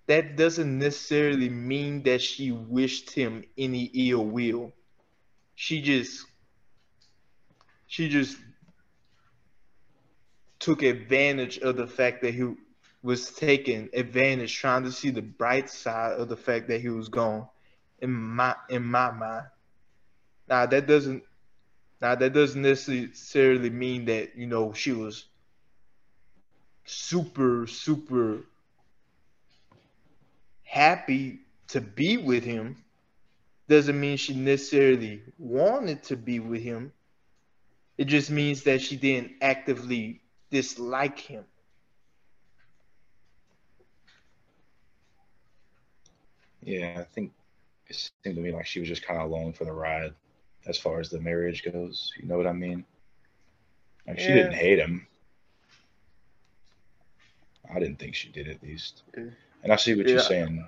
that 0.07 0.37
doesn't 0.37 0.79
necessarily 0.79 1.49
mean 1.49 2.03
that 2.03 2.23
she 2.23 2.53
wished 2.53 3.11
him 3.11 3.45
any 3.57 3.85
ill 3.95 4.25
will. 4.25 4.73
She 5.55 5.81
just 5.81 6.27
she 7.87 8.09
just 8.09 8.37
took 10.59 10.83
advantage 10.83 11.59
of 11.59 11.77
the 11.77 11.87
fact 11.87 12.23
that 12.23 12.35
he 12.35 12.55
was 13.03 13.31
taking 13.31 13.89
advantage, 13.93 14.55
trying 14.55 14.85
to 14.85 14.93
see 14.93 15.11
the 15.11 15.23
bright 15.23 15.71
side 15.71 16.19
of 16.19 16.29
the 16.29 16.37
fact 16.37 16.69
that 16.69 16.81
he 16.81 16.89
was 16.89 17.09
gone. 17.09 17.47
In 18.01 18.13
my 18.13 18.55
in 18.69 18.85
my 18.85 19.11
mind. 19.11 19.47
Now 20.49 20.67
that 20.67 20.87
doesn't 20.87 21.23
now 22.01 22.15
that 22.15 22.33
doesn't 22.33 22.61
necessarily 22.61 23.71
mean 23.71 24.05
that 24.07 24.37
you 24.37 24.47
know 24.47 24.73
she 24.75 24.93
was 24.93 25.25
super 26.85 27.67
super 27.67 28.43
happy 30.63 31.41
to 31.69 31.81
be 31.81 32.19
with 32.19 32.45
him. 32.45 32.77
Doesn't 33.69 33.99
mean 33.99 34.17
she 34.17 34.35
necessarily 34.35 35.23
wanted 35.39 36.03
to 36.05 36.17
be 36.17 36.39
with 36.39 36.63
him. 36.63 36.93
It 37.99 38.05
just 38.05 38.31
means 38.31 38.63
that 38.65 38.83
she 38.83 38.97
didn't 38.97 39.33
actively 39.41 40.21
dislike 40.51 41.19
him. 41.19 41.45
Yeah, 46.67 46.99
I 47.01 47.05
think 47.05 47.33
it 47.89 47.97
seemed 47.97 48.37
to 48.37 48.43
me 48.43 48.53
like 48.53 48.67
she 48.67 48.81
was 48.81 48.89
just 48.89 49.07
kind 49.07 49.21
of 49.21 49.31
along 49.31 49.55
for 49.55 49.65
the 49.65 49.73
ride 49.73 50.13
as 50.67 50.79
far 50.79 51.01
as 51.01 51.11
the 51.11 51.21
marriage 51.21 51.65
goes. 51.65 52.13
You 52.21 52.29
know 52.29 52.37
what 52.37 52.47
I 52.47 52.53
mean? 52.53 52.85
Like 54.07 54.19
she 54.19 54.33
Yeah. 54.33 54.35
didn't 54.35 54.55
hate 54.55 54.79
him. 54.79 55.07
I 57.73 57.79
didn't 57.79 57.99
think 57.99 58.15
she 58.15 58.31
did 58.31 58.49
at 58.49 58.63
least. 58.63 59.03
Yeah. 59.17 59.25
And 59.63 59.73
I 59.73 59.77
see 59.77 59.95
what 59.95 60.09
you're 60.09 60.19
saying. 60.19 60.67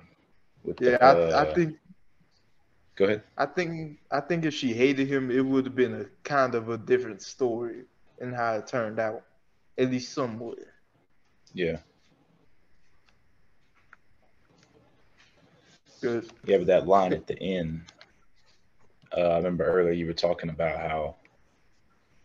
With 0.63 0.81
Yeah, 0.81 0.97
the, 0.97 1.03
I, 1.03 1.11
uh, 1.11 1.41
I 1.43 1.53
think 1.53 1.77
Go 2.95 3.05
ahead. 3.05 3.23
I 3.37 3.45
think 3.45 3.99
I 4.11 4.19
think 4.21 4.45
if 4.45 4.53
she 4.53 4.73
hated 4.73 5.07
him, 5.07 5.31
it 5.31 5.41
would 5.45 5.65
have 5.65 5.75
been 5.75 5.93
a 5.95 6.05
kind 6.23 6.55
of 6.55 6.69
a 6.69 6.77
different 6.77 7.21
story 7.21 7.85
in 8.19 8.33
how 8.33 8.55
it 8.55 8.67
turned 8.67 8.99
out, 8.99 9.23
at 9.77 9.89
least 9.91 10.13
somewhat. 10.13 10.59
Yeah. 11.53 11.77
Good. 16.01 16.31
Yeah, 16.45 16.57
but 16.57 16.67
that 16.67 16.87
line 16.87 17.13
at 17.13 17.27
the 17.27 17.41
end, 17.41 17.81
uh, 19.15 19.21
I 19.21 19.37
remember 19.37 19.65
earlier 19.65 19.91
you 19.91 20.05
were 20.05 20.13
talking 20.13 20.49
about 20.49 20.79
how 20.79 21.15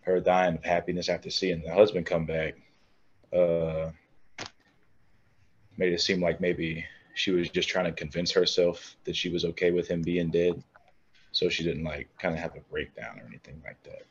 her 0.03 0.21
dying 0.21 0.57
of 0.57 0.65
happiness 0.65 1.09
after 1.09 1.31
seeing 1.31 1.63
the 1.63 1.73
husband 1.73 2.07
come 2.07 2.27
back 2.27 2.55
uh, 3.33 3.91
made 5.77 5.93
it 5.93 6.01
seem 6.01 6.21
like 6.23 6.41
maybe 6.41 6.85
she 7.15 7.31
was 7.31 7.49
just 7.49 7.69
trying 7.69 7.87
to 7.87 7.93
convince 7.93 8.31
herself 8.33 8.97
that 9.05 9.17
she 9.17 9.31
was 9.31 9.45
okay 9.45 9.71
with 9.71 9.89
him 9.89 10.03
being 10.03 10.31
dead. 10.31 10.63
So 11.33 11.49
she 11.49 11.65
didn't 11.65 11.85
like 11.85 12.09
kind 12.19 12.35
of 12.35 12.41
have 12.41 12.55
a 12.55 12.61
breakdown 12.71 13.19
or 13.21 13.27
anything 13.27 13.61
like 13.65 13.83
that. 13.85 14.03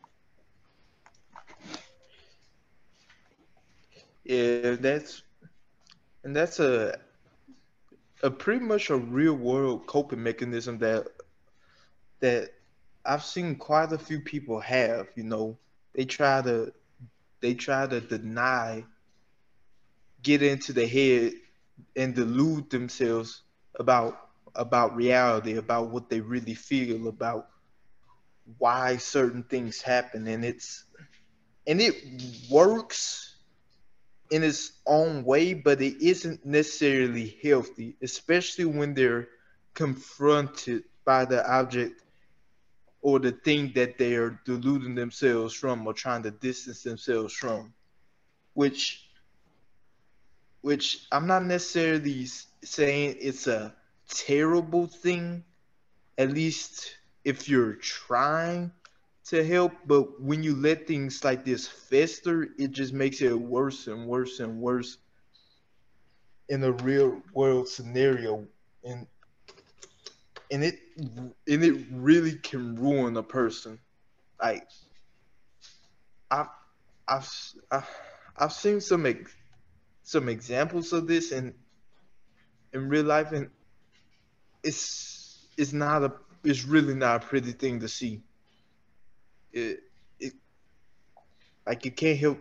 Yeah, 4.26 4.76
that's 4.76 5.22
and 6.24 6.36
that's 6.36 6.60
a 6.60 6.98
a 8.24 8.32
pretty 8.32 8.66
much 8.66 8.90
a 8.90 8.96
real 8.98 9.36
world 9.36 9.86
coping 9.88 10.24
mechanism 10.24 10.80
that 10.80 11.08
that 12.22 12.50
I've 13.06 13.24
seen 13.24 13.56
quite 13.58 13.92
a 13.92 13.98
few 13.98 14.22
people 14.22 14.60
have, 14.62 15.10
you 15.16 15.24
know. 15.24 15.58
They 15.94 16.06
try 16.06 16.42
to 16.42 16.74
they 17.42 17.54
try 17.54 17.88
to 17.88 18.02
deny 18.02 18.86
get 20.24 20.42
into 20.42 20.74
the 20.74 20.88
head 20.88 21.34
and 21.96 22.16
delude 22.16 22.70
themselves 22.70 23.44
about 23.80 24.20
about 24.56 24.96
reality, 24.96 25.58
about 25.58 25.90
what 25.90 26.10
they 26.10 26.22
really 26.22 26.56
feel, 26.56 27.08
about 27.08 27.50
why 28.58 28.98
certain 28.98 29.44
things 29.44 29.82
happen 29.82 30.28
and 30.28 30.46
it's 30.46 30.86
and 31.68 31.82
it 31.82 31.96
works 32.50 33.33
in 34.34 34.44
its 34.44 34.72
own 34.88 35.24
way, 35.24 35.54
but 35.54 35.80
it 35.80 36.02
isn't 36.02 36.44
necessarily 36.44 37.38
healthy, 37.44 37.96
especially 38.02 38.66
when 38.66 38.96
they're 38.96 39.28
confronted 39.76 40.84
by 41.06 41.24
the 41.24 41.48
object 41.48 42.02
or 43.04 43.20
the 43.20 43.32
thing 43.32 43.72
that 43.76 44.00
they 44.00 44.16
are 44.16 44.40
deluding 44.44 44.96
themselves 44.96 45.54
from 45.54 45.86
or 45.86 45.94
trying 45.94 46.24
to 46.24 46.32
distance 46.32 46.82
themselves 46.82 47.32
from, 47.32 47.72
which 48.56 49.08
which 50.62 51.06
I'm 51.12 51.28
not 51.28 51.46
necessarily 51.46 52.26
saying 52.64 53.18
it's 53.20 53.46
a 53.46 53.76
terrible 54.08 54.88
thing, 54.88 55.44
at 56.18 56.32
least 56.32 56.96
if 57.24 57.48
you're 57.48 57.74
trying 57.74 58.72
to 59.26 59.44
help, 59.46 59.72
but 59.86 60.22
when 60.22 60.44
you 60.44 60.56
let 60.56 60.88
things 60.88 61.24
like 61.24 61.46
this 61.46 61.68
fester, 61.68 62.50
it 62.58 62.72
just 62.72 62.94
makes 62.94 63.22
it 63.22 63.34
worse 63.34 63.88
and 63.88 64.06
worse 64.06 64.40
and 64.40 64.60
worse 64.60 64.98
in 66.50 66.64
a 66.64 66.72
real 66.72 67.22
world 67.34 67.70
scenario. 67.70 68.46
And 68.84 69.08
and 70.52 70.64
it 70.64 70.80
and 70.98 71.64
it 71.64 71.86
really 71.92 72.36
can 72.36 72.76
ruin 72.76 73.16
a 73.16 73.24
person. 73.24 73.80
Like 74.42 74.68
I've 76.30 76.48
I've 77.08 77.30
I've, 78.38 78.52
seen 78.52 78.82
some 78.82 79.06
ex, 79.06 79.34
some 80.04 80.28
examples 80.28 80.92
of 80.92 81.08
this 81.08 81.32
in 81.32 81.54
in 82.74 82.90
real 82.90 83.06
life, 83.06 83.32
and 83.32 83.50
it's 84.64 85.48
it's 85.58 85.72
not 85.72 86.04
a 86.04 86.14
it's 86.44 86.66
really 86.66 86.94
not 86.94 87.24
a 87.24 87.28
pretty 87.28 87.54
thing 87.54 87.80
to 87.80 87.88
see 87.88 88.22
it 89.54 89.80
it 90.20 90.34
like 91.66 91.86
you 91.86 91.92
can't 91.92 92.20
help 92.20 92.40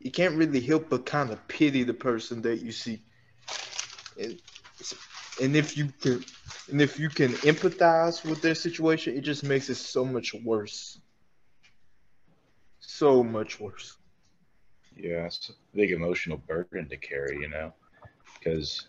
you 0.00 0.10
can't 0.10 0.36
really 0.36 0.60
help 0.60 0.90
but 0.90 1.06
kind 1.06 1.30
of 1.30 1.48
pity 1.48 1.82
the 1.82 1.94
person 1.94 2.40
that 2.42 2.60
you 2.62 2.70
see. 2.70 3.02
And, 4.20 4.40
and 5.42 5.56
if 5.56 5.76
you 5.76 5.92
can 6.00 6.24
and 6.70 6.80
if 6.82 6.98
you 6.98 7.08
can 7.08 7.32
empathize 7.32 8.24
with 8.28 8.42
their 8.42 8.54
situation 8.54 9.16
it 9.16 9.22
just 9.22 9.44
makes 9.44 9.68
it 9.70 9.76
so 9.76 10.04
much 10.04 10.34
worse. 10.34 11.00
So 12.80 13.22
much 13.22 13.60
worse. 13.60 13.96
Yeah, 14.96 15.26
it's 15.26 15.50
a 15.50 15.76
big 15.76 15.92
emotional 15.92 16.38
burden 16.38 16.88
to 16.88 16.96
carry, 16.96 17.38
you 17.40 17.48
know, 17.48 17.72
because 18.34 18.86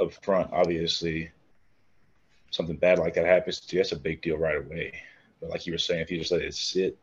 up 0.00 0.12
front, 0.24 0.50
obviously, 0.52 1.30
something 2.50 2.76
bad 2.76 2.98
like 2.98 3.14
that 3.14 3.26
happens 3.26 3.60
to 3.60 3.76
you, 3.76 3.82
that's 3.82 3.92
a 3.92 3.96
big 3.96 4.22
deal 4.22 4.36
right 4.36 4.56
away. 4.56 4.92
But 5.44 5.50
like 5.50 5.66
you 5.66 5.72
were 5.72 5.78
saying, 5.78 6.00
if 6.00 6.10
you 6.10 6.18
just 6.18 6.32
let 6.32 6.40
it 6.40 6.54
sit 6.54 6.96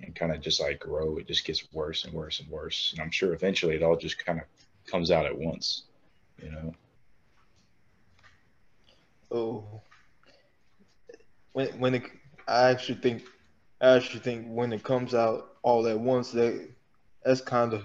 and 0.00 0.14
kind 0.14 0.30
of 0.30 0.40
just 0.40 0.60
like 0.60 0.78
grow, 0.78 1.16
it 1.16 1.26
just 1.26 1.44
gets 1.44 1.66
worse 1.72 2.04
and 2.04 2.14
worse 2.14 2.38
and 2.38 2.48
worse. 2.48 2.92
And 2.92 3.02
I'm 3.02 3.10
sure 3.10 3.34
eventually 3.34 3.74
it 3.74 3.82
all 3.82 3.96
just 3.96 4.24
kind 4.24 4.38
of 4.38 4.44
comes 4.86 5.10
out 5.10 5.26
at 5.26 5.36
once, 5.36 5.82
you 6.40 6.50
know. 6.50 6.72
oh 9.32 9.82
when 11.52 11.66
when 11.80 11.96
it 11.96 12.04
i 12.46 12.70
actually 12.70 12.94
think 12.94 13.24
i 13.80 13.96
actually 13.96 14.20
think 14.20 14.46
when 14.46 14.72
it 14.72 14.84
comes 14.84 15.14
out 15.14 15.56
all 15.64 15.84
at 15.88 15.98
once 15.98 16.30
that 16.30 16.68
that's 17.24 17.40
kind 17.40 17.72
of 17.72 17.84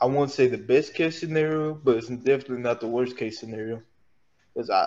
I 0.00 0.06
won't 0.06 0.30
say 0.30 0.46
the 0.46 0.56
best 0.56 0.94
case 0.94 1.20
scenario, 1.20 1.74
but 1.74 1.98
it's 1.98 2.08
definitely 2.08 2.60
not 2.62 2.80
the 2.80 2.88
worst 2.88 3.18
case 3.18 3.38
scenario. 3.38 3.82
Cause 4.56 4.70
I, 4.70 4.86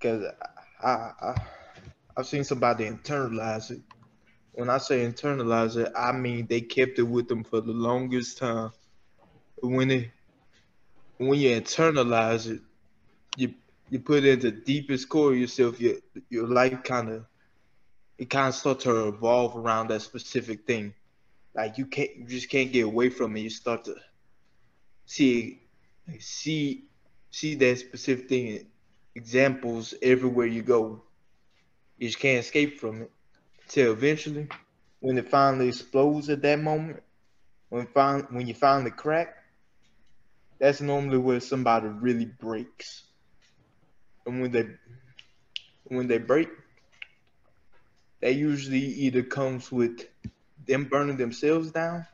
cause 0.00 0.24
I, 0.82 1.10
I, 1.20 1.34
I've 2.16 2.26
seen 2.26 2.44
somebody 2.44 2.88
internalize 2.88 3.70
it. 3.70 3.80
When 4.52 4.68
I 4.68 4.78
say 4.78 5.06
internalize 5.06 5.76
it, 5.76 5.92
I 5.96 6.12
mean 6.12 6.46
they 6.46 6.60
kept 6.60 6.98
it 6.98 7.04
with 7.04 7.28
them 7.28 7.44
for 7.44 7.60
the 7.60 7.72
longest 7.72 8.38
time. 8.38 8.72
When 9.62 9.90
it, 9.90 10.10
when 11.18 11.38
you 11.38 11.60
internalize 11.60 12.50
it, 12.50 12.60
you 13.36 13.54
you 13.88 14.00
put 14.00 14.24
it 14.24 14.32
in 14.32 14.40
the 14.40 14.50
deepest 14.50 15.08
core 15.08 15.32
of 15.32 15.38
yourself. 15.38 15.80
Your 15.80 15.96
your 16.28 16.46
life 16.48 16.82
kind 16.82 17.10
of 17.10 17.26
it 18.20 18.28
kind 18.28 18.48
of 18.48 18.54
starts 18.54 18.84
to 18.84 18.92
revolve 18.92 19.56
around 19.56 19.88
that 19.88 20.02
specific 20.02 20.66
thing. 20.66 20.92
Like 21.54 21.78
you 21.78 21.86
can't, 21.86 22.14
you 22.16 22.26
just 22.26 22.50
can't 22.50 22.70
get 22.70 22.84
away 22.84 23.08
from 23.08 23.34
it. 23.34 23.40
You 23.40 23.48
start 23.48 23.84
to 23.84 23.96
see, 25.06 25.62
see, 26.18 26.84
see 27.30 27.54
that 27.54 27.78
specific 27.78 28.28
thing, 28.28 28.66
examples 29.14 29.94
everywhere 30.02 30.46
you 30.46 30.60
go. 30.60 31.02
You 32.00 32.08
just 32.08 32.18
can't 32.18 32.42
escape 32.44 32.80
from 32.80 33.02
it. 33.02 33.10
Till 33.68 33.92
eventually, 33.92 34.48
when 35.00 35.18
it 35.18 35.28
finally 35.28 35.68
explodes 35.68 36.30
at 36.30 36.40
that 36.42 36.58
moment, 36.58 37.02
when 37.68 37.86
find 37.88 38.26
when 38.30 38.46
you 38.46 38.54
finally 38.54 38.90
crack, 38.90 39.36
that's 40.58 40.80
normally 40.80 41.18
where 41.18 41.40
somebody 41.40 41.88
really 41.88 42.24
breaks. 42.24 43.04
And 44.24 44.40
when 44.40 44.50
they 44.50 44.64
when 45.84 46.08
they 46.08 46.18
break, 46.18 46.48
that 48.22 48.34
usually 48.34 48.78
either 48.78 49.22
comes 49.22 49.70
with 49.70 50.00
them 50.66 50.84
burning 50.86 51.18
themselves 51.18 51.70
down, 51.70 52.06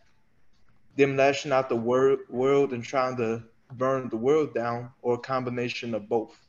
them 0.97 1.17
lashing 1.17 1.53
out 1.53 1.69
the 1.69 1.77
wor- 1.77 2.19
world 2.29 2.73
and 2.73 2.83
trying 2.83 3.17
to 3.19 3.45
burn 3.73 4.09
the 4.09 4.17
world 4.17 4.53
down, 4.53 4.91
or 5.01 5.15
a 5.15 5.19
combination 5.19 5.95
of 5.95 6.09
both. 6.09 6.46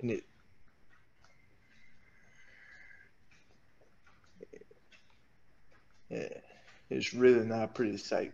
And 0.00 0.10
it, 0.12 0.24
yeah, 6.10 6.28
it's 6.90 7.14
really 7.14 7.44
not 7.44 7.64
a 7.64 7.68
pretty 7.68 7.96
sight. 7.96 8.32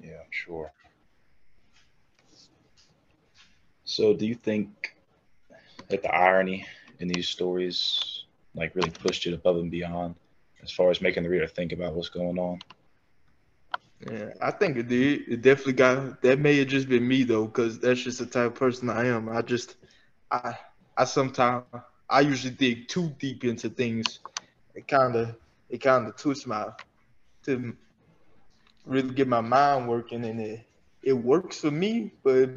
Yeah, 0.00 0.22
sure. 0.30 0.72
So, 3.84 4.14
do 4.14 4.26
you 4.26 4.34
think 4.34 4.96
that 5.88 6.02
the 6.02 6.14
irony 6.14 6.66
in 7.00 7.08
these 7.08 7.28
stories 7.28 8.24
like 8.54 8.74
really 8.74 8.90
pushed 8.90 9.26
it 9.26 9.34
above 9.34 9.56
and 9.56 9.70
beyond 9.70 10.14
as 10.62 10.70
far 10.70 10.90
as 10.90 11.00
making 11.00 11.22
the 11.24 11.28
reader 11.28 11.46
think 11.46 11.72
about 11.72 11.94
what's 11.94 12.08
going 12.08 12.38
on? 12.38 12.60
Yeah, 14.10 14.30
I 14.40 14.50
think 14.50 14.76
it 14.76 14.88
did. 14.88 15.28
It 15.28 15.42
definitely 15.42 15.74
got 15.74 16.22
that. 16.22 16.38
May 16.38 16.58
have 16.58 16.68
just 16.68 16.88
been 16.88 17.06
me 17.06 17.24
though, 17.24 17.46
because 17.46 17.78
that's 17.78 18.02
just 18.02 18.18
the 18.18 18.26
type 18.26 18.46
of 18.52 18.54
person 18.54 18.90
I 18.90 19.06
am. 19.06 19.28
I 19.28 19.42
just, 19.42 19.76
I, 20.30 20.56
I 20.96 21.04
sometimes, 21.04 21.64
I 22.08 22.20
usually 22.20 22.54
dig 22.54 22.88
too 22.88 23.14
deep 23.18 23.44
into 23.44 23.68
things. 23.68 24.20
It 24.74 24.88
kind 24.88 25.14
of, 25.16 25.36
it 25.68 25.78
kind 25.78 26.06
of 26.08 26.16
twists 26.16 26.46
my, 26.46 26.68
to 27.44 27.76
really 28.84 29.14
get 29.14 29.28
my 29.28 29.40
mind 29.40 29.88
working, 29.88 30.24
and 30.24 30.40
it, 30.40 30.66
it 31.02 31.12
works 31.12 31.60
for 31.60 31.70
me, 31.70 32.12
but 32.24 32.50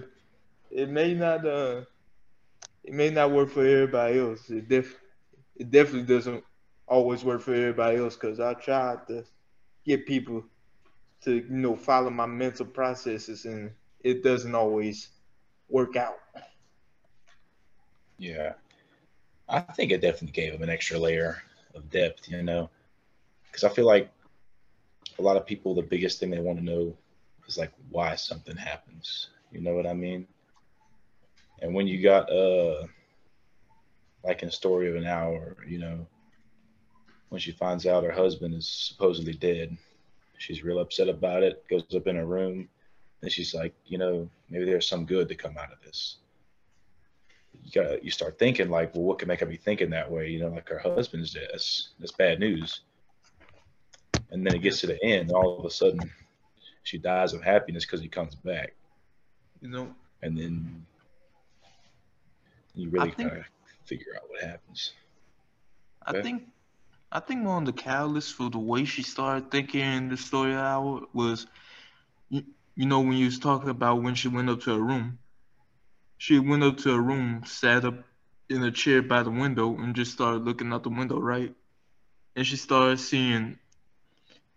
it 0.71 0.89
may 0.89 1.13
not, 1.13 1.45
uh, 1.45 1.81
it 2.83 2.93
may 2.93 3.09
not 3.09 3.31
work 3.31 3.49
for 3.49 3.65
everybody 3.65 4.19
else. 4.19 4.49
It 4.49 4.67
def, 4.67 4.95
it 5.55 5.69
definitely 5.69 6.07
doesn't 6.13 6.43
always 6.87 7.23
work 7.23 7.41
for 7.41 7.53
everybody 7.53 7.97
else, 7.97 8.15
because 8.15 8.39
I 8.39 8.53
tried 8.55 9.07
to 9.07 9.23
get 9.85 10.07
people 10.07 10.43
to 11.21 11.35
you 11.35 11.49
know 11.49 11.75
follow 11.75 12.09
my 12.09 12.25
mental 12.25 12.65
processes 12.65 13.45
and 13.45 13.71
it 14.03 14.23
doesn't 14.23 14.55
always 14.55 15.09
work 15.69 15.95
out 15.95 16.15
Yeah. 18.17 18.53
I 19.49 19.61
think 19.61 19.91
it 19.91 20.01
definitely 20.01 20.31
gave 20.31 20.53
him 20.53 20.63
an 20.63 20.69
extra 20.69 20.97
layer 20.97 21.41
of 21.75 21.89
depth, 21.91 22.27
you 22.29 22.37
know, 22.41 22.69
because 23.45 23.63
I 23.63 23.69
feel 23.69 23.85
like 23.85 24.09
a 25.17 25.21
lot 25.21 25.35
of 25.37 25.45
people, 25.45 25.73
the 25.73 25.81
biggest 25.81 26.19
thing 26.19 26.29
they 26.29 26.39
want 26.39 26.57
to 26.59 26.63
know 26.63 26.95
is 27.47 27.57
like 27.57 27.71
why 27.89 28.15
something 28.15 28.55
happens. 28.57 29.29
You 29.51 29.61
know 29.61 29.73
what 29.75 29.85
I 29.87 29.93
mean? 29.93 30.27
And 31.61 31.73
when 31.73 31.87
you 31.87 32.01
got, 32.01 32.29
uh, 32.31 32.87
like 34.23 34.43
in 34.43 34.51
Story 34.51 34.89
of 34.89 34.95
an 34.95 35.05
Hour, 35.05 35.57
you 35.67 35.79
know, 35.79 36.07
when 37.29 37.39
she 37.39 37.51
finds 37.51 37.85
out 37.85 38.03
her 38.03 38.11
husband 38.11 38.53
is 38.53 38.67
supposedly 38.67 39.33
dead, 39.33 39.77
she's 40.37 40.63
real 40.63 40.79
upset 40.79 41.09
about 41.09 41.43
it, 41.43 41.63
goes 41.69 41.85
up 41.95 42.07
in 42.07 42.15
her 42.15 42.25
room, 42.25 42.67
and 43.21 43.31
she's 43.31 43.53
like, 43.53 43.73
you 43.85 43.97
know, 43.97 44.29
maybe 44.49 44.65
there's 44.65 44.87
some 44.87 45.05
good 45.05 45.27
to 45.29 45.35
come 45.35 45.57
out 45.57 45.71
of 45.71 45.81
this 45.81 46.17
you 47.63 47.71
got 47.71 48.03
you 48.03 48.11
start 48.11 48.37
thinking 48.37 48.69
like, 48.69 48.93
well, 48.93 49.03
what 49.03 49.19
can 49.19 49.27
make 49.27 49.39
her 49.39 49.45
be 49.45 49.57
thinking 49.57 49.89
that 49.89 50.09
way? 50.09 50.29
You 50.29 50.39
know, 50.39 50.49
like 50.49 50.67
her 50.69 50.77
husband's 50.79 51.33
dead. 51.33 51.47
That's 51.51 51.89
that's 51.99 52.11
bad 52.11 52.39
news. 52.39 52.81
And 54.31 54.45
then 54.45 54.53
it 54.53 54.59
gets 54.59 54.81
to 54.81 54.87
the 54.87 55.01
end, 55.03 55.29
and 55.29 55.31
all 55.31 55.59
of 55.59 55.65
a 55.65 55.69
sudden, 55.69 56.11
she 56.83 56.97
dies 56.97 57.33
of 57.33 57.41
happiness 57.41 57.85
because 57.85 58.01
he 58.01 58.07
comes 58.07 58.35
back, 58.35 58.73
you 59.61 59.69
know 59.69 59.95
and 60.21 60.37
then 60.37 60.85
you 62.73 62.89
really 62.89 63.11
think- 63.11 63.29
gotta 63.29 63.45
figure 63.85 64.15
out 64.15 64.29
what 64.29 64.41
happens. 64.41 64.93
I 66.05 66.11
Okay. 66.11 66.21
think 66.21 66.49
I 67.11 67.19
think 67.19 67.41
more 67.41 67.55
on 67.55 67.65
the 67.65 67.73
catalysts 67.73 68.33
for 68.33 68.49
the 68.49 68.59
way 68.59 68.85
she 68.85 69.03
started 69.03 69.51
thinking 69.51 69.81
in 69.81 70.09
the 70.09 70.17
story 70.17 70.53
hour 70.53 71.01
was 71.13 71.47
you, 72.29 72.43
you 72.75 72.85
know 72.85 73.01
when 73.01 73.13
you 73.13 73.25
was 73.25 73.39
talking 73.39 73.69
about 73.69 74.01
when 74.01 74.15
she 74.15 74.27
went 74.27 74.49
up 74.49 74.61
to 74.61 74.71
her 74.71 74.81
room. 74.81 75.19
She 76.17 76.39
went 76.39 76.63
up 76.63 76.77
to 76.77 76.93
her 76.93 77.01
room, 77.01 77.43
sat 77.45 77.85
up 77.85 77.95
in 78.49 78.63
a 78.63 78.71
chair 78.71 79.01
by 79.01 79.23
the 79.23 79.31
window 79.31 79.75
and 79.77 79.95
just 79.95 80.11
started 80.11 80.43
looking 80.43 80.71
out 80.73 80.83
the 80.83 80.89
window, 80.89 81.19
right? 81.19 81.53
And 82.35 82.45
she 82.45 82.57
started 82.57 82.99
seeing 82.99 83.59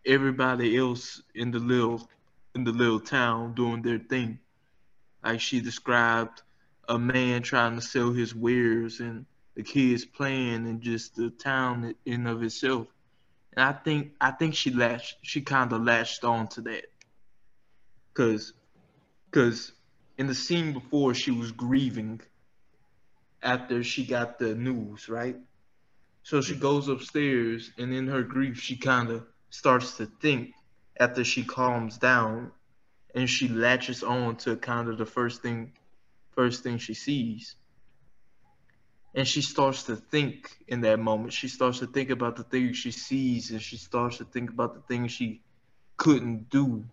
everybody 0.07 0.77
else 0.77 1.23
in 1.35 1.51
the 1.51 1.59
little 1.59 2.09
in 2.55 2.65
the 2.65 2.73
little 2.73 3.01
town 3.01 3.55
doing 3.55 3.83
their 3.83 3.99
thing. 3.99 4.39
Like 5.23 5.41
she 5.41 5.61
described 5.61 6.43
a 6.89 6.99
man 6.99 7.43
trying 7.43 7.75
to 7.75 7.83
sell 7.83 8.13
his 8.13 8.35
wares 8.35 9.01
and 9.01 9.27
the 9.59 9.65
kids 9.65 10.05
playing 10.05 10.69
and 10.69 10.81
just 10.81 11.17
the 11.17 11.31
town 11.31 11.93
in 12.07 12.29
of 12.29 12.45
itself. 12.45 12.87
And 13.53 13.65
I 13.65 13.73
think 13.73 14.13
I 14.21 14.31
think 14.31 14.55
she 14.55 14.71
latched 14.71 15.17
she 15.23 15.41
kind 15.41 15.73
of 15.73 15.83
latched 15.83 16.23
on 16.23 16.47
to 16.51 16.61
that. 16.61 16.85
Cause, 18.15 18.53
cause 19.33 19.73
in 20.17 20.29
the 20.29 20.35
scene 20.35 20.75
before 20.75 21.13
she 21.13 21.33
was 21.33 21.51
grieving 21.51 22.21
after 23.43 23.83
she 23.83 24.07
got 24.07 24.39
the 24.39 24.55
news, 24.55 25.09
right? 25.09 25.37
So 26.23 26.41
she 26.41 26.55
goes 26.55 26.87
upstairs 26.87 27.73
and 27.79 27.93
in 27.93 28.07
her 28.07 28.23
grief 28.23 28.61
she 28.61 28.77
kind 28.77 29.11
of 29.11 29.27
starts 29.51 29.97
to 29.97 30.07
think 30.07 30.53
after 31.01 31.25
she 31.25 31.43
calms 31.43 31.99
down 31.99 32.53
and 33.13 33.29
she 33.29 33.49
latches 33.49 34.05
on 34.05 34.37
to 34.37 34.55
kind 34.55 34.89
of 34.89 34.99
the 34.99 35.07
first 35.07 35.43
thing 35.43 35.73
first 36.31 36.63
thing 36.63 36.79
she 36.79 36.95
sees 36.95 37.57
and 39.19 39.27
she 39.27 39.43
starts 39.43 39.83
to 39.83 39.97
think 39.97 40.59
in 40.69 40.81
that 40.83 41.01
moment. 41.01 41.33
She 41.33 41.49
starts 41.49 41.81
to 41.81 41.89
think 41.89 42.11
about 42.11 42.37
the 42.37 42.45
things 42.45 42.77
she 42.77 42.93
sees, 42.93 43.51
and 43.51 43.61
she 43.61 43.77
starts 43.77 44.19
to 44.19 44.25
think 44.25 44.49
about 44.49 44.75
the 44.75 44.81
things 44.83 45.11
she 45.11 45.43
couldn't 45.97 46.51
do. 46.51 46.85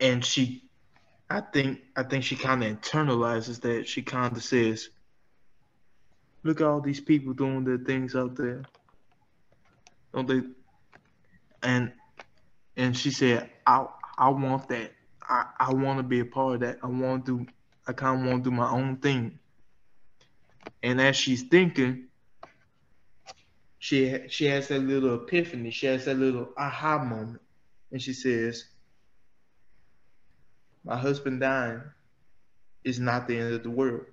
And 0.00 0.22
she, 0.22 0.64
I 1.30 1.40
think, 1.40 1.80
I 1.96 2.02
think 2.02 2.24
she 2.24 2.36
kind 2.36 2.62
of 2.62 2.70
internalizes 2.70 3.62
that. 3.62 3.88
She 3.88 4.02
kind 4.02 4.36
of 4.36 4.44
says, 4.44 4.90
"Look 6.42 6.60
at 6.60 6.66
all 6.66 6.82
these 6.82 7.00
people 7.00 7.32
doing 7.32 7.64
their 7.64 7.78
things 7.78 8.14
out 8.14 8.36
there, 8.36 8.64
don't 10.12 10.28
they?" 10.28 10.42
And 11.62 11.90
and 12.76 12.94
she 12.94 13.12
said, 13.12 13.48
"I 13.66 13.86
I 14.18 14.28
want 14.28 14.68
that. 14.68 14.92
I 15.22 15.46
I 15.58 15.72
want 15.72 16.00
to 16.00 16.02
be 16.02 16.20
a 16.20 16.26
part 16.26 16.56
of 16.56 16.60
that. 16.60 16.80
I 16.82 16.86
want 16.86 17.24
to. 17.24 17.46
I 17.86 17.94
kind 17.94 18.20
of 18.20 18.26
want 18.26 18.44
to 18.44 18.50
do 18.50 18.54
my 18.54 18.68
own 18.68 18.98
thing." 18.98 19.38
And 20.82 21.00
as 21.00 21.16
she's 21.16 21.44
thinking, 21.44 22.08
she 23.78 24.28
she 24.28 24.46
has 24.46 24.68
that 24.68 24.80
little 24.80 25.16
epiphany. 25.16 25.70
She 25.70 25.86
has 25.86 26.06
that 26.06 26.16
little 26.18 26.52
aha 26.58 27.04
moment, 27.04 27.42
and 27.92 28.02
she 28.02 28.12
says, 28.12 28.64
"My 30.84 30.96
husband 30.96 31.40
dying 31.40 31.82
is 32.84 33.00
not 33.00 33.28
the 33.28 33.38
end 33.38 33.54
of 33.54 33.62
the 33.62 33.70
world. 33.70 34.06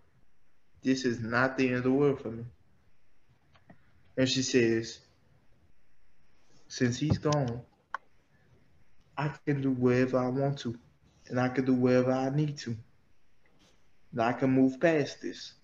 This 0.84 1.06
is 1.06 1.20
not 1.20 1.58
the 1.58 1.68
end 1.68 1.78
of 1.78 1.84
the 1.84 1.92
world 1.92 2.22
for 2.22 2.32
me." 2.32 2.46
And 4.18 4.30
she 4.30 4.44
says, 4.44 5.00
"Since 6.70 7.00
he's 7.00 7.18
gone, 7.20 7.64
I 9.18 9.30
can 9.48 9.62
do 9.62 9.72
whatever 9.72 10.20
I 10.20 10.28
want 10.30 10.60
to, 10.60 10.80
and 11.28 11.40
I 11.42 11.50
can 11.50 11.66
do 11.66 11.76
whatever 11.76 12.14
I 12.14 12.30
need 12.30 12.58
to, 12.60 12.78
and 14.14 14.22
I 14.22 14.34
can 14.34 14.52
move 14.52 14.80
past 14.80 15.22
this." 15.22 15.55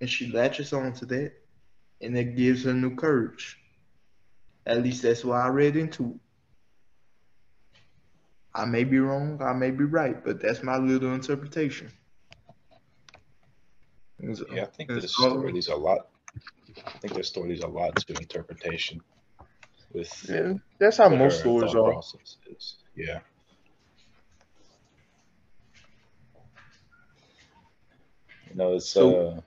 And 0.00 0.08
she 0.10 0.30
latches 0.30 0.72
on 0.72 0.92
to 0.94 1.06
that, 1.06 1.32
and 2.00 2.16
it 2.16 2.36
gives 2.36 2.64
her 2.64 2.74
new 2.74 2.94
courage. 2.94 3.58
At 4.66 4.82
least 4.82 5.02
that's 5.02 5.24
what 5.24 5.36
I 5.40 5.48
read 5.48 5.76
into. 5.76 6.10
it. 6.10 6.20
I 8.54 8.64
may 8.66 8.84
be 8.84 8.98
wrong, 9.00 9.42
I 9.42 9.52
may 9.52 9.70
be 9.72 9.84
right, 9.84 10.24
but 10.24 10.40
that's 10.40 10.62
my 10.62 10.76
little 10.76 11.12
interpretation. 11.12 11.90
And 14.20 14.38
Yeah, 14.52 14.62
I 14.62 14.66
think 14.66 14.90
and 14.90 15.02
this 15.02 15.12
story 15.12 15.52
leaves 15.52 15.68
a 15.68 15.74
lot. 15.74 16.08
I 16.86 16.90
think 16.98 17.14
this 17.14 17.28
story 17.28 17.50
leaves 17.50 17.62
a 17.62 17.66
lot 17.68 17.96
to 17.96 18.14
interpretation. 18.14 19.00
With 19.92 20.28
Yeah, 20.28 20.54
that's 20.78 20.98
how 20.98 21.08
most 21.08 21.40
stories 21.40 21.74
are. 21.74 21.92
process 21.92 22.36
is. 22.50 22.76
Yeah. 22.94 23.20
You 28.50 28.54
know, 28.56 28.74
it's 28.74 28.88
So- 28.88 29.28
uh, 29.38 29.40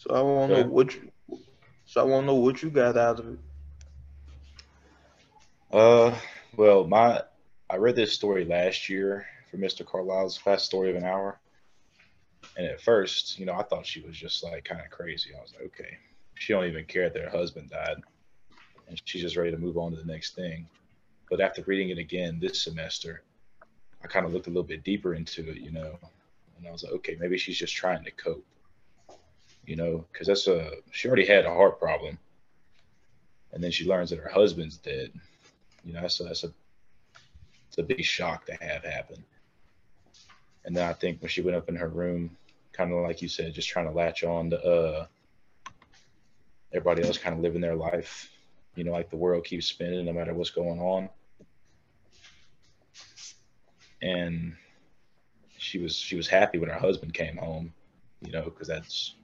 So 0.00 0.14
I 0.14 0.48
to 0.48 0.62
know 0.62 0.68
what 0.70 0.94
you. 0.94 1.10
So 1.84 2.00
I 2.00 2.04
want 2.04 2.22
to 2.22 2.26
know 2.28 2.36
what 2.36 2.62
you 2.62 2.70
got 2.70 2.96
out 2.96 3.20
of 3.20 3.34
it. 3.34 3.38
uh, 5.70 6.16
well, 6.56 6.86
my 6.86 7.22
I 7.68 7.76
read 7.76 7.96
this 7.96 8.14
story 8.14 8.46
last 8.46 8.88
year 8.88 9.26
for 9.50 9.58
Mr. 9.58 9.84
Carlisle's 9.84 10.38
Fast 10.38 10.64
Story 10.64 10.88
of 10.88 10.96
an 10.96 11.04
Hour, 11.04 11.38
and 12.56 12.66
at 12.66 12.80
first, 12.80 13.38
you 13.38 13.44
know, 13.44 13.52
I 13.52 13.62
thought 13.62 13.84
she 13.84 14.00
was 14.00 14.16
just 14.16 14.42
like 14.42 14.64
kind 14.64 14.80
of 14.80 14.88
crazy. 14.88 15.32
I 15.36 15.42
was 15.42 15.52
like, 15.52 15.64
okay, 15.64 15.98
she 16.34 16.54
don't 16.54 16.64
even 16.64 16.86
care 16.86 17.10
that 17.10 17.22
her 17.22 17.28
husband 17.28 17.68
died, 17.68 17.98
and 18.88 18.98
she's 19.04 19.20
just 19.20 19.36
ready 19.36 19.50
to 19.50 19.58
move 19.58 19.76
on 19.76 19.90
to 19.90 19.98
the 19.98 20.10
next 20.10 20.34
thing. 20.34 20.66
But 21.28 21.42
after 21.42 21.62
reading 21.66 21.90
it 21.90 21.98
again 21.98 22.38
this 22.40 22.62
semester, 22.62 23.22
I 24.02 24.06
kind 24.06 24.24
of 24.24 24.32
looked 24.32 24.46
a 24.46 24.50
little 24.50 24.62
bit 24.62 24.82
deeper 24.82 25.14
into 25.14 25.46
it, 25.50 25.58
you 25.58 25.72
know, 25.72 25.98
and 26.56 26.66
I 26.66 26.72
was 26.72 26.84
like, 26.84 26.92
okay, 26.94 27.18
maybe 27.20 27.36
she's 27.36 27.58
just 27.58 27.74
trying 27.74 28.02
to 28.04 28.10
cope, 28.12 28.46
you 29.64 29.76
know, 29.76 30.04
because 30.12 30.26
that's 30.26 30.46
a 30.46 30.72
she 30.90 31.08
already 31.08 31.26
had 31.26 31.44
a 31.44 31.54
heart 31.54 31.78
problem, 31.78 32.18
and 33.52 33.62
then 33.62 33.70
she 33.70 33.86
learns 33.86 34.10
that 34.10 34.18
her 34.18 34.30
husband's 34.30 34.76
dead. 34.76 35.12
You 35.84 35.92
know, 35.94 36.02
that's 36.02 36.20
a, 36.20 36.24
that's 36.24 36.44
a 36.44 36.52
it's 37.68 37.78
a 37.78 37.82
big 37.82 38.04
shock 38.04 38.46
to 38.46 38.52
have 38.54 38.84
happen. 38.84 39.24
And 40.64 40.76
then 40.76 40.88
I 40.88 40.92
think 40.92 41.22
when 41.22 41.28
she 41.28 41.40
went 41.40 41.56
up 41.56 41.68
in 41.68 41.76
her 41.76 41.88
room, 41.88 42.36
kind 42.72 42.92
of 42.92 43.02
like 43.02 43.22
you 43.22 43.28
said, 43.28 43.54
just 43.54 43.68
trying 43.68 43.86
to 43.86 43.92
latch 43.92 44.24
on 44.24 44.50
to 44.50 44.62
uh 44.62 45.06
everybody 46.72 47.02
else 47.02 47.18
kind 47.18 47.34
of 47.34 47.42
living 47.42 47.60
their 47.60 47.76
life, 47.76 48.30
you 48.76 48.84
know, 48.84 48.92
like 48.92 49.10
the 49.10 49.16
world 49.16 49.44
keeps 49.44 49.66
spinning 49.66 50.04
no 50.04 50.12
matter 50.12 50.34
what's 50.34 50.50
going 50.50 50.80
on. 50.80 51.08
And 54.02 54.56
she 55.58 55.78
was 55.78 55.94
she 55.94 56.16
was 56.16 56.26
happy 56.26 56.58
when 56.58 56.70
her 56.70 56.78
husband 56.78 57.14
came 57.14 57.36
home, 57.36 57.72
you 58.20 58.32
know, 58.32 58.44
because 58.44 58.68
that's 58.68 59.14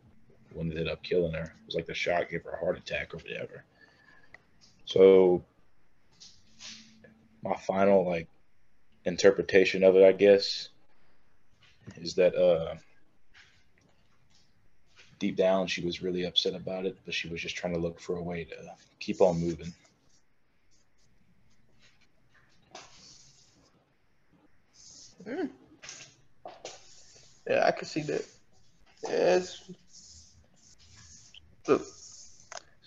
when 0.52 0.68
it 0.68 0.78
ended 0.78 0.88
up 0.88 1.02
killing 1.02 1.32
her. 1.32 1.44
It 1.44 1.66
was 1.66 1.74
like 1.74 1.86
the 1.86 1.94
shock 1.94 2.30
gave 2.30 2.44
her 2.44 2.52
a 2.52 2.58
heart 2.58 2.78
attack 2.78 3.14
or 3.14 3.18
whatever. 3.18 3.64
So 4.84 5.44
my 7.42 7.56
final 7.56 8.06
like 8.06 8.28
interpretation 9.04 9.84
of 9.84 9.96
it, 9.96 10.04
I 10.04 10.12
guess, 10.12 10.68
is 11.96 12.14
that 12.14 12.34
uh 12.34 12.74
deep 15.18 15.36
down 15.36 15.66
she 15.66 15.84
was 15.84 16.02
really 16.02 16.24
upset 16.24 16.54
about 16.54 16.86
it, 16.86 16.96
but 17.04 17.14
she 17.14 17.28
was 17.28 17.40
just 17.40 17.56
trying 17.56 17.74
to 17.74 17.80
look 17.80 18.00
for 18.00 18.16
a 18.16 18.22
way 18.22 18.44
to 18.44 18.54
keep 18.98 19.20
on 19.20 19.40
moving. 19.40 19.72
Mm. 25.26 25.50
Yeah, 27.48 27.64
I 27.66 27.70
can 27.70 27.86
see 27.86 28.02
that. 28.02 28.24
Yes. 29.04 29.62
Look, 29.68 29.76
so 31.66 31.80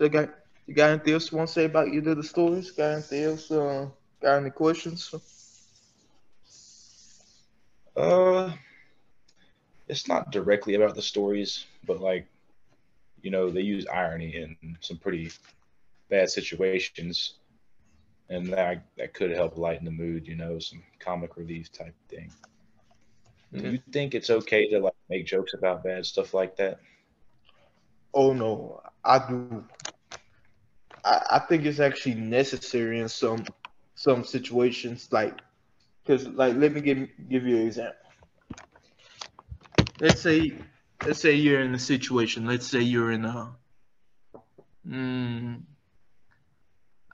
you 0.05 0.09
got 0.09 0.29
you 0.67 0.73
got 0.75 0.89
anything 0.91 1.13
else 1.13 1.31
you 1.31 1.37
want 1.37 1.47
to 1.47 1.53
say 1.53 1.65
about 1.65 1.87
either 1.89 2.11
of 2.11 2.17
the 2.17 2.23
stories? 2.23 2.71
Got 2.71 2.91
anything 2.93 3.23
else? 3.23 3.51
Uh, 3.51 3.87
got 4.21 4.37
any 4.37 4.49
questions? 4.51 5.13
Uh 7.95 8.51
it's 9.87 10.07
not 10.07 10.31
directly 10.31 10.75
about 10.75 10.95
the 10.95 11.01
stories, 11.01 11.65
but 11.85 11.99
like 12.01 12.27
you 13.21 13.31
know, 13.31 13.49
they 13.51 13.61
use 13.61 13.87
irony 13.87 14.35
in 14.35 14.77
some 14.81 14.97
pretty 14.97 15.31
bad 16.09 16.29
situations. 16.29 17.33
And 18.29 18.51
that 18.53 18.83
that 18.97 19.13
could 19.13 19.31
help 19.31 19.57
lighten 19.57 19.85
the 19.85 19.91
mood, 19.91 20.27
you 20.27 20.35
know, 20.35 20.59
some 20.59 20.83
comic 20.99 21.37
relief 21.37 21.71
type 21.71 21.95
thing. 22.09 22.31
Do 23.57 23.63
Mhm. 23.63 23.73
you 23.73 23.79
think 23.91 24.13
it's 24.15 24.29
okay 24.29 24.69
to 24.69 24.79
like 24.79 24.93
make 25.09 25.25
jokes 25.25 25.53
about 25.53 25.83
bad 25.83 26.05
stuff 26.05 26.33
like 26.33 26.55
that? 26.57 26.79
Oh 28.13 28.33
no, 28.33 28.81
I 29.03 29.19
do. 29.27 29.49
I, 31.03 31.21
I 31.31 31.39
think 31.39 31.65
it's 31.65 31.79
actually 31.79 32.15
necessary 32.15 32.99
in 32.99 33.07
some 33.09 33.45
some 33.95 34.23
situations, 34.23 35.09
like 35.11 35.37
because 36.03 36.27
like 36.27 36.55
let 36.55 36.71
me 36.73 36.81
give 36.81 37.07
give 37.29 37.45
you 37.45 37.57
an 37.57 37.67
example. 37.67 37.95
let's 39.99 40.21
say 40.21 40.51
let's 41.05 41.19
say 41.21 41.33
you're 41.35 41.61
in 41.61 41.73
a 41.73 41.79
situation 41.79 42.45
let's 42.45 42.67
say 42.67 42.81
you're 42.81 43.11
in 43.11 43.25
a 43.25 43.55
mm, 44.85 45.61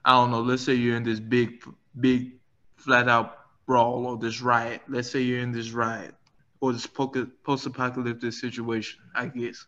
i 0.04 0.12
don't 0.12 0.30
know 0.30 0.40
let's 0.40 0.62
say 0.64 0.74
you're 0.74 0.96
in 0.96 1.02
this 1.04 1.20
big 1.20 1.62
big 1.98 2.32
flat 2.76 3.08
out 3.08 3.34
brawl 3.66 4.06
or 4.06 4.16
this 4.18 4.40
riot 4.40 4.80
let's 4.88 5.10
say 5.10 5.20
you're 5.20 5.40
in 5.40 5.52
this 5.52 5.70
riot 5.72 6.14
or 6.60 6.72
this 6.72 6.86
post-apocalyptic 6.86 8.32
situation 8.32 9.00
i 9.14 9.26
guess 9.26 9.66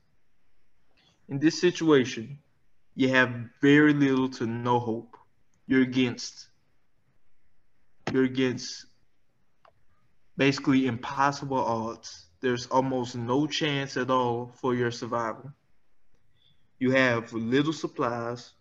in 1.29 1.39
this 1.39 1.61
situation 1.61 2.39
you 2.95 3.09
have 3.09 3.31
very 3.61 3.93
little 3.93 4.29
to 4.29 4.47
no 4.47 4.79
hope 4.79 5.17
you're 5.67 5.83
against 5.83 6.49
you're 8.13 8.25
against 8.25 8.87
basically 10.39 10.87
impossible 10.87 11.59
odds. 11.59 12.27
There's 12.41 12.67
almost 12.69 13.17
no 13.17 13.47
chance 13.47 13.97
at 13.97 14.11
all 14.11 14.53
for 14.55 14.75
your 14.75 14.91
survival. 14.91 15.53
You 16.79 16.93
have 16.93 17.33
little 17.33 17.73
supplies. 17.73 18.53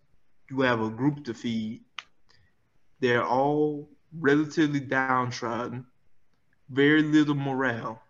You 0.49 0.61
have 0.61 0.81
a 0.81 0.89
group 0.89 1.23
to 1.25 1.33
feed. 1.33 1.81
They're 2.99 3.25
all 3.25 3.89
relatively 4.11 4.79
downtrodden. 4.79 5.85
Very 6.69 7.03
little 7.03 7.35
morale. 7.35 8.01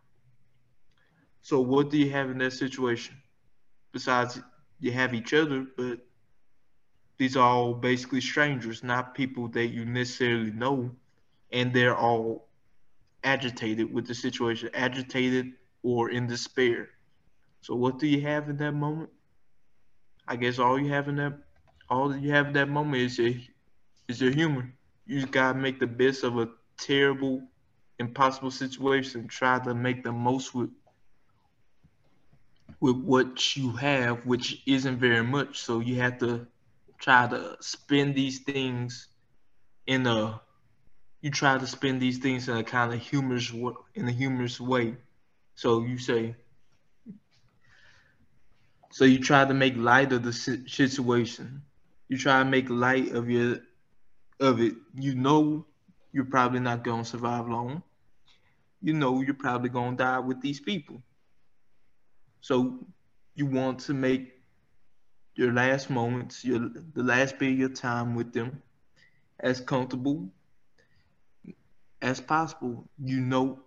So 1.42 1.60
what 1.60 1.90
do 1.90 1.98
you 1.98 2.10
have 2.12 2.30
in 2.30 2.38
that 2.40 2.54
situation? 2.54 3.16
Besides, 3.98 4.40
you 4.80 4.92
have 4.92 5.16
each 5.16 5.34
other, 5.34 5.66
but 5.76 6.06
these 7.18 7.36
are 7.36 7.50
all 7.50 7.74
basically 7.74 8.22
strangers, 8.22 8.84
not 8.84 9.16
people 9.16 9.48
that 9.48 9.70
you 9.70 9.86
necessarily 9.86 10.52
know, 10.52 10.92
and 11.52 11.74
they're 11.74 11.98
all 11.98 12.48
agitated 13.24 13.92
with 13.92 14.06
the 14.06 14.14
situation, 14.14 14.70
agitated 14.76 15.54
or 15.82 16.12
in 16.12 16.28
despair. 16.28 16.90
So 17.62 17.74
what 17.74 17.98
do 17.98 18.06
you 18.06 18.22
have 18.22 18.50
in 18.50 18.58
that 18.58 18.74
moment? 18.74 19.10
I 20.28 20.36
guess 20.36 20.60
all 20.60 20.80
you 20.80 20.90
have 20.90 21.08
in 21.08 21.16
that 21.16 21.34
all 21.90 22.16
you 22.16 22.30
have 22.34 22.48
in 22.48 22.54
that 22.54 22.70
moment 22.70 23.02
is 23.02 23.18
your 23.18 23.34
is 24.08 24.22
your 24.22 24.32
humor. 24.32 24.72
You 25.08 25.22
just 25.22 25.32
gotta 25.32 25.58
make 25.58 25.80
the 25.80 25.88
best 25.88 26.24
of 26.24 26.38
a 26.38 26.50
terrible, 26.78 27.42
impossible 27.98 28.52
situation. 28.52 29.28
Try 29.28 29.58
to 29.66 29.74
make 29.74 30.04
the 30.04 30.12
most 30.12 30.54
with 30.54 30.70
with 32.80 32.98
what 32.98 33.56
you 33.58 33.72
have, 33.74 34.26
which 34.26 34.62
isn't 34.68 34.98
very 35.00 35.24
much. 35.24 35.60
So 35.60 35.80
you 35.80 35.96
have 35.98 36.20
to 36.20 36.48
try 37.00 37.28
to 37.28 37.58
spend 37.62 38.16
these 38.16 38.40
things 38.40 39.08
in 39.86 40.06
a 40.08 40.42
you 41.22 41.32
try 41.32 41.58
to 41.58 41.68
spend 41.68 42.02
these 42.02 42.20
things 42.20 42.48
in 42.48 42.58
a 42.58 42.64
kind 42.64 42.94
of 42.94 43.00
humorous 43.02 43.52
in 43.96 44.08
a 44.08 44.12
humorous 44.12 44.60
way. 44.60 44.96
So 45.56 45.84
you 45.84 45.98
say, 45.98 46.36
so 48.92 49.06
you 49.06 49.20
try 49.20 49.46
to 49.46 49.54
make 49.54 49.76
light 49.78 50.12
of 50.14 50.24
the 50.24 50.34
situation. 50.34 51.64
You 52.10 52.18
try 52.18 52.40
to 52.40 52.46
make 52.46 52.70
light 52.70 53.12
of 53.14 53.30
your 53.30 53.58
of 54.40 54.62
it. 54.62 54.76
You 54.96 55.16
know 55.16 55.66
you're 56.12 56.26
probably 56.26 56.60
not 56.60 56.84
gonna 56.84 57.06
survive 57.06 57.48
long. 57.48 57.84
You 58.82 58.94
know 58.94 59.22
you're 59.22 59.34
probably 59.36 59.70
gonna 59.70 59.98
die 59.98 60.20
with 60.20 60.42
these 60.42 60.60
people. 60.60 61.02
So 62.48 62.80
you 63.36 63.46
want 63.46 63.80
to 63.88 63.94
make 63.94 64.32
your 65.36 65.52
last 65.52 65.90
moments, 65.90 66.46
your 66.46 66.60
the 66.94 67.04
last 67.04 67.38
bit 67.40 67.52
of 67.52 67.60
your 67.60 67.74
time 67.74 68.16
with 68.16 68.32
them 68.32 68.62
as 69.42 69.60
comfortable 69.60 70.30
as 72.02 72.22
possible. 72.22 72.88
You 73.04 73.20
know. 73.20 73.60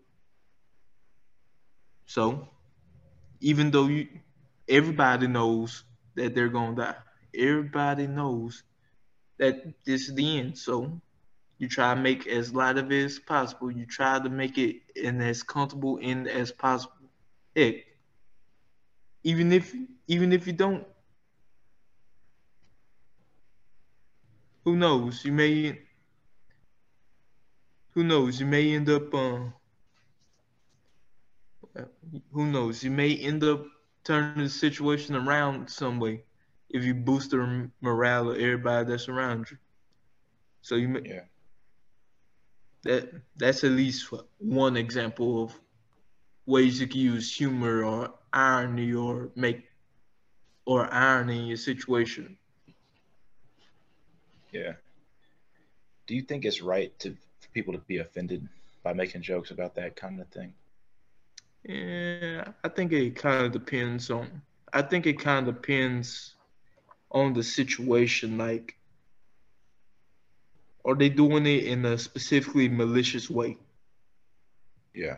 So, 2.07 2.49
even 3.41 3.71
though 3.71 3.89
you, 3.89 4.09
everybody 4.67 5.27
knows 5.27 5.85
that 6.15 6.35
they're 6.35 6.49
gonna 6.49 6.75
die. 6.75 6.97
Everybody 7.37 8.07
knows 8.07 8.63
that 9.39 9.57
this 9.85 10.09
is 10.09 10.15
the 10.15 10.39
end. 10.39 10.57
So, 10.57 11.03
you 11.59 11.69
try 11.69 11.95
to 11.95 12.01
make 12.01 12.27
as 12.27 12.55
light 12.55 12.79
of 12.79 12.91
it 12.91 13.05
as 13.05 13.19
possible. 13.19 13.71
You 13.71 13.85
try 13.85 14.19
to 14.19 14.31
make 14.31 14.57
it 14.57 14.77
in 14.97 15.21
as 15.21 15.43
comfortable 15.43 15.99
end 16.01 16.29
as 16.29 16.51
possible. 16.51 17.11
Heck, 17.55 17.90
even 19.25 19.53
if 19.53 19.75
even 20.09 20.33
if 20.33 20.47
you 20.47 20.53
don't, 20.53 20.87
who 24.65 24.77
knows? 24.77 25.25
You 25.25 25.33
may 25.33 25.79
who 27.95 28.05
knows? 28.05 28.41
You 28.41 28.47
may 28.47 28.73
end 28.75 28.89
up, 28.89 29.15
uh, 29.15 29.51
who 32.33 32.47
knows? 32.47 32.83
You 32.83 32.91
may 32.91 33.17
end 33.17 33.45
up 33.45 33.65
turning 34.05 34.45
the 34.45 34.51
situation 34.51 35.17
around 35.17 35.69
some 35.71 35.99
way 35.99 36.25
if 36.71 36.85
you 36.85 36.95
boost 36.95 37.31
the 37.31 37.71
morale 37.81 38.31
of 38.31 38.39
everybody 38.39 38.91
that's 38.91 39.09
around 39.09 39.51
you. 39.51 39.59
So 40.63 40.77
you 40.77 40.89
may, 40.89 41.01
Yeah. 41.05 41.25
that 42.85 43.11
that's 43.37 43.65
at 43.65 43.73
least 43.73 44.13
one 44.39 44.77
example 44.77 45.45
of 45.45 45.61
ways 46.47 46.81
you 46.81 46.87
can 46.87 47.01
use 47.01 47.35
humor 47.35 47.85
or 47.85 48.15
irony 48.33 48.93
or 48.93 49.31
make 49.35 49.69
or 50.65 50.93
irony 50.93 51.41
in 51.41 51.47
your 51.47 51.57
situation. 51.57 52.37
Yeah. 54.53 54.73
Do 56.07 56.15
you 56.15 56.23
think 56.23 56.45
it's 56.45 56.61
right 56.61 56.97
to 57.01 57.17
for 57.41 57.49
people 57.55 57.73
to 57.73 57.81
be 57.81 57.99
offended 57.99 58.49
by 58.83 58.93
making 58.93 59.23
jokes 59.23 59.51
about 59.51 59.75
that 59.77 59.97
kind 59.97 60.21
of 60.21 60.29
thing? 60.29 60.53
Yeah, 61.65 62.53
I 62.65 62.69
think 62.69 62.93
it 62.93 63.17
kind 63.17 63.47
of 63.47 63.53
depends 63.53 64.11
on. 64.11 64.43
I 64.73 64.83
think 64.83 65.07
it 65.07 65.19
kind 65.19 65.47
of 65.47 65.55
depends 65.55 66.35
on 67.11 67.33
the 67.33 67.43
situation. 67.43 68.39
Like, 68.39 68.77
are 70.85 70.95
they 70.95 71.09
doing 71.09 71.47
it 71.47 71.65
in 71.65 71.85
a 71.85 71.99
specifically 71.99 72.69
malicious 72.69 73.29
way? 73.29 73.59
Yeah. 74.95 75.17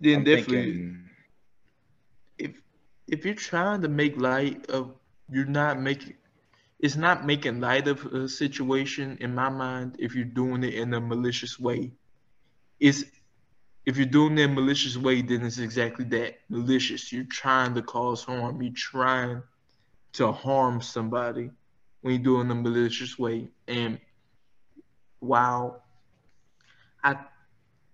Then 0.00 0.18
I'm 0.18 0.24
definitely, 0.24 0.62
thinking, 0.62 1.03
if 3.06 3.24
you're 3.24 3.34
trying 3.34 3.82
to 3.82 3.88
make 3.88 4.16
light 4.16 4.70
of, 4.70 4.94
you're 5.30 5.44
not 5.44 5.80
making. 5.80 6.14
It's 6.80 6.96
not 6.96 7.24
making 7.24 7.60
light 7.60 7.88
of 7.88 8.04
a 8.06 8.28
situation 8.28 9.16
in 9.20 9.34
my 9.34 9.48
mind 9.48 9.96
if 9.98 10.14
you're 10.14 10.24
doing 10.24 10.64
it 10.64 10.74
in 10.74 10.92
a 10.92 11.00
malicious 11.00 11.58
way. 11.58 11.92
It's 12.80 13.04
if 13.86 13.96
you're 13.96 14.06
doing 14.06 14.38
it 14.38 14.42
in 14.42 14.50
a 14.50 14.54
malicious 14.54 14.96
way, 14.96 15.22
then 15.22 15.44
it's 15.44 15.58
exactly 15.58 16.04
that 16.06 16.38
malicious. 16.48 17.12
You're 17.12 17.24
trying 17.24 17.74
to 17.74 17.82
cause 17.82 18.24
harm. 18.24 18.60
You're 18.62 18.72
trying 18.74 19.42
to 20.14 20.32
harm 20.32 20.80
somebody 20.80 21.50
when 22.00 22.14
you 22.14 22.18
do 22.18 22.38
it 22.38 22.42
in 22.42 22.50
a 22.50 22.54
malicious 22.54 23.18
way. 23.18 23.48
And 23.68 23.98
while 25.20 25.82
I 27.02 27.16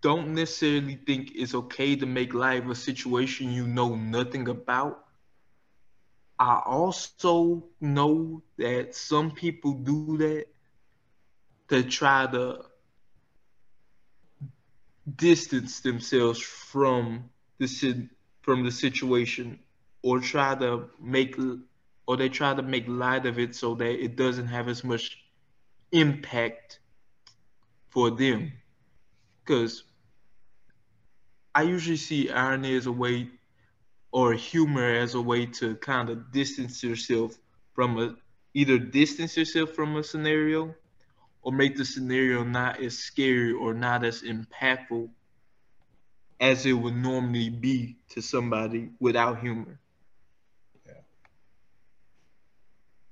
don't 0.03 0.35
necessarily 0.35 0.97
think 1.07 1.33
it's 1.35 1.55
okay 1.55 1.97
to 1.97 2.07
make 2.07 2.33
light 2.35 2.65
of 2.65 2.71
a 2.71 2.75
situation 2.75 3.51
you 3.51 3.67
know 3.67 3.95
nothing 3.95 4.49
about, 4.49 5.05
I 6.39 6.63
also 6.65 7.65
know 7.81 8.43
that 8.57 8.95
some 8.95 9.33
people 9.33 9.75
do 9.75 10.17
that 10.19 10.47
to 11.69 11.83
try 11.83 12.27
to 12.27 12.65
distance 15.17 15.81
themselves 15.81 16.41
from 16.41 17.29
the 17.59 18.09
from 18.41 18.65
the 18.65 18.71
situation 18.71 19.59
or 20.03 20.21
try 20.21 20.55
to 20.55 20.89
make 20.99 21.37
or 22.07 22.17
they 22.17 22.29
try 22.29 22.55
to 22.55 22.63
make 22.63 22.89
light 22.89 23.27
of 23.27 23.39
it 23.39 23.55
so 23.55 23.75
that 23.75 24.03
it 24.03 24.17
doesn't 24.17 24.47
have 24.47 24.69
as 24.69 24.83
much 24.83 25.19
impact 25.93 26.81
for 27.91 28.11
them. 28.11 28.53
Because 29.45 29.85
i 31.55 31.63
usually 31.63 31.97
see 31.97 32.31
irony 32.31 32.77
as 32.77 32.87
a 32.87 32.93
way 32.93 33.29
or 34.13 34.33
humor 34.35 34.95
as 34.95 35.15
a 35.15 35.21
way 35.21 35.47
to 35.47 35.77
kind 35.77 36.09
of 36.11 36.31
distance 36.33 36.83
yourself 36.83 37.39
from 37.75 37.99
a 37.99 38.17
either 38.55 38.79
distance 38.79 39.37
yourself 39.37 39.71
from 39.71 39.97
a 39.97 40.03
scenario 40.03 40.75
or 41.43 41.53
make 41.53 41.77
the 41.77 41.85
scenario 41.85 42.43
not 42.45 42.81
as 42.81 42.99
scary 42.99 43.53
or 43.53 43.75
not 43.75 44.05
as 44.05 44.23
impactful 44.23 45.11
as 46.41 46.67
it 46.67 46.73
would 46.73 46.95
normally 46.97 47.49
be 47.51 47.97
to 48.09 48.21
somebody 48.21 48.91
without 49.01 49.41
humor. 49.41 49.81
yeah, 50.87 51.01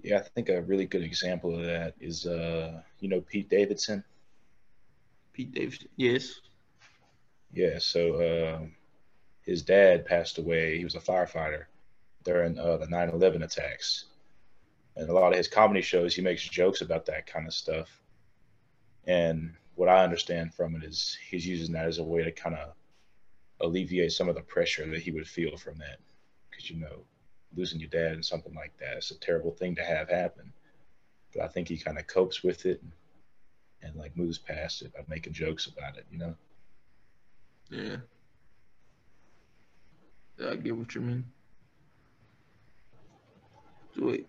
Yeah, 0.03 0.19
I 0.19 0.23
think 0.23 0.49
a 0.49 0.63
really 0.63 0.87
good 0.87 1.03
example 1.03 1.55
of 1.59 1.65
that 1.67 1.95
is, 2.01 2.27
uh, 2.27 2.83
you 3.01 3.09
know, 3.09 3.21
Pete 3.21 3.49
Davidson. 3.49 4.05
Pete 5.33 5.53
Davidson, 5.53 5.89
yes. 5.97 6.41
Yeah, 7.53 7.79
so 7.79 8.57
um, 8.59 8.73
his 9.43 9.63
dad 9.63 10.05
passed 10.05 10.39
away. 10.39 10.79
He 10.79 10.85
was 10.85 10.95
a 10.95 11.01
firefighter 11.01 11.65
during 12.25 12.59
uh, 12.59 12.77
the 12.77 12.87
9/11 12.87 13.43
attacks, 13.43 14.07
and 14.97 15.09
a 15.09 15.13
lot 15.13 15.33
of 15.33 15.39
his 15.39 15.49
comedy 15.49 15.81
shows, 15.81 16.15
he 16.15 16.23
makes 16.23 16.43
jokes 16.47 16.81
about 16.83 17.07
that 17.07 17.27
kind 17.27 17.47
of 17.47 17.55
stuff. 17.55 17.89
And 19.07 19.55
what 19.77 19.89
I 19.89 20.05
understand 20.05 20.53
from 20.55 20.77
it 20.77 20.85
is 20.85 21.17
he's 21.31 21.47
using 21.47 21.73
that 21.73 21.87
as 21.87 21.99
a 21.99 22.05
way 22.05 22.23
to 22.25 22.33
kind 22.33 22.57
of 22.57 22.75
alleviate 23.61 24.13
some 24.13 24.29
of 24.29 24.35
the 24.35 24.43
pressure 24.43 24.89
that 24.91 25.01
he 25.01 25.11
would 25.11 25.27
feel 25.27 25.57
from 25.57 25.79
that, 25.79 25.99
because 26.51 26.71
you 26.71 26.77
know, 26.77 27.05
losing 27.57 27.81
your 27.81 27.89
dad 27.89 28.13
and 28.13 28.25
something 28.25 28.55
like 28.55 28.77
that, 28.79 28.97
it's 28.99 29.11
a 29.11 29.19
terrible 29.19 29.53
thing 29.53 29.75
to 29.77 29.85
have 29.85 30.11
happen. 30.11 30.53
But 31.35 31.45
I 31.45 31.49
think 31.49 31.69
he 31.69 31.79
kind 31.79 31.99
of 31.99 32.07
copes 32.07 32.43
with 32.43 32.67
it 32.67 32.83
and, 32.83 32.93
and 33.83 33.97
like 33.97 34.17
moves 34.17 34.39
past 34.39 34.83
it 34.83 34.93
by 34.93 35.01
making 35.09 35.33
jokes 35.33 35.67
about 35.67 35.97
it, 35.97 36.07
you 36.11 36.19
know. 36.19 36.35
Yeah. 37.71 37.97
Yeah, 40.39 40.51
I 40.51 40.57
get 40.57 40.77
what 40.77 40.95
you 40.95 41.01
mean. 41.01 41.25
So 43.95 44.07
wait. 44.07 44.29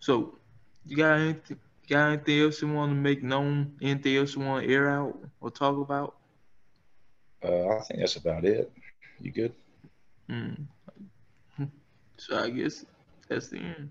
So 0.00 0.38
you 0.84 0.96
got 0.96 1.18
anything 1.18 1.58
you 1.86 1.96
got 1.96 2.08
anything 2.08 2.40
else 2.40 2.62
you 2.62 2.68
want 2.68 2.90
to 2.90 2.94
make 2.96 3.22
known? 3.22 3.76
Anything 3.82 4.16
else 4.16 4.34
you 4.34 4.42
want 4.42 4.64
to 4.66 4.72
air 4.72 4.88
out 4.90 5.18
or 5.40 5.50
talk 5.50 5.76
about? 5.78 6.16
Uh, 7.44 7.68
I 7.76 7.80
think 7.80 8.00
that's 8.00 8.16
about 8.16 8.44
it. 8.44 8.72
You 9.20 9.30
good? 9.32 9.52
Hmm. 10.28 10.54
So 12.16 12.38
I 12.38 12.48
guess 12.48 12.84
that's 13.28 13.48
the 13.48 13.58
end. 13.58 13.90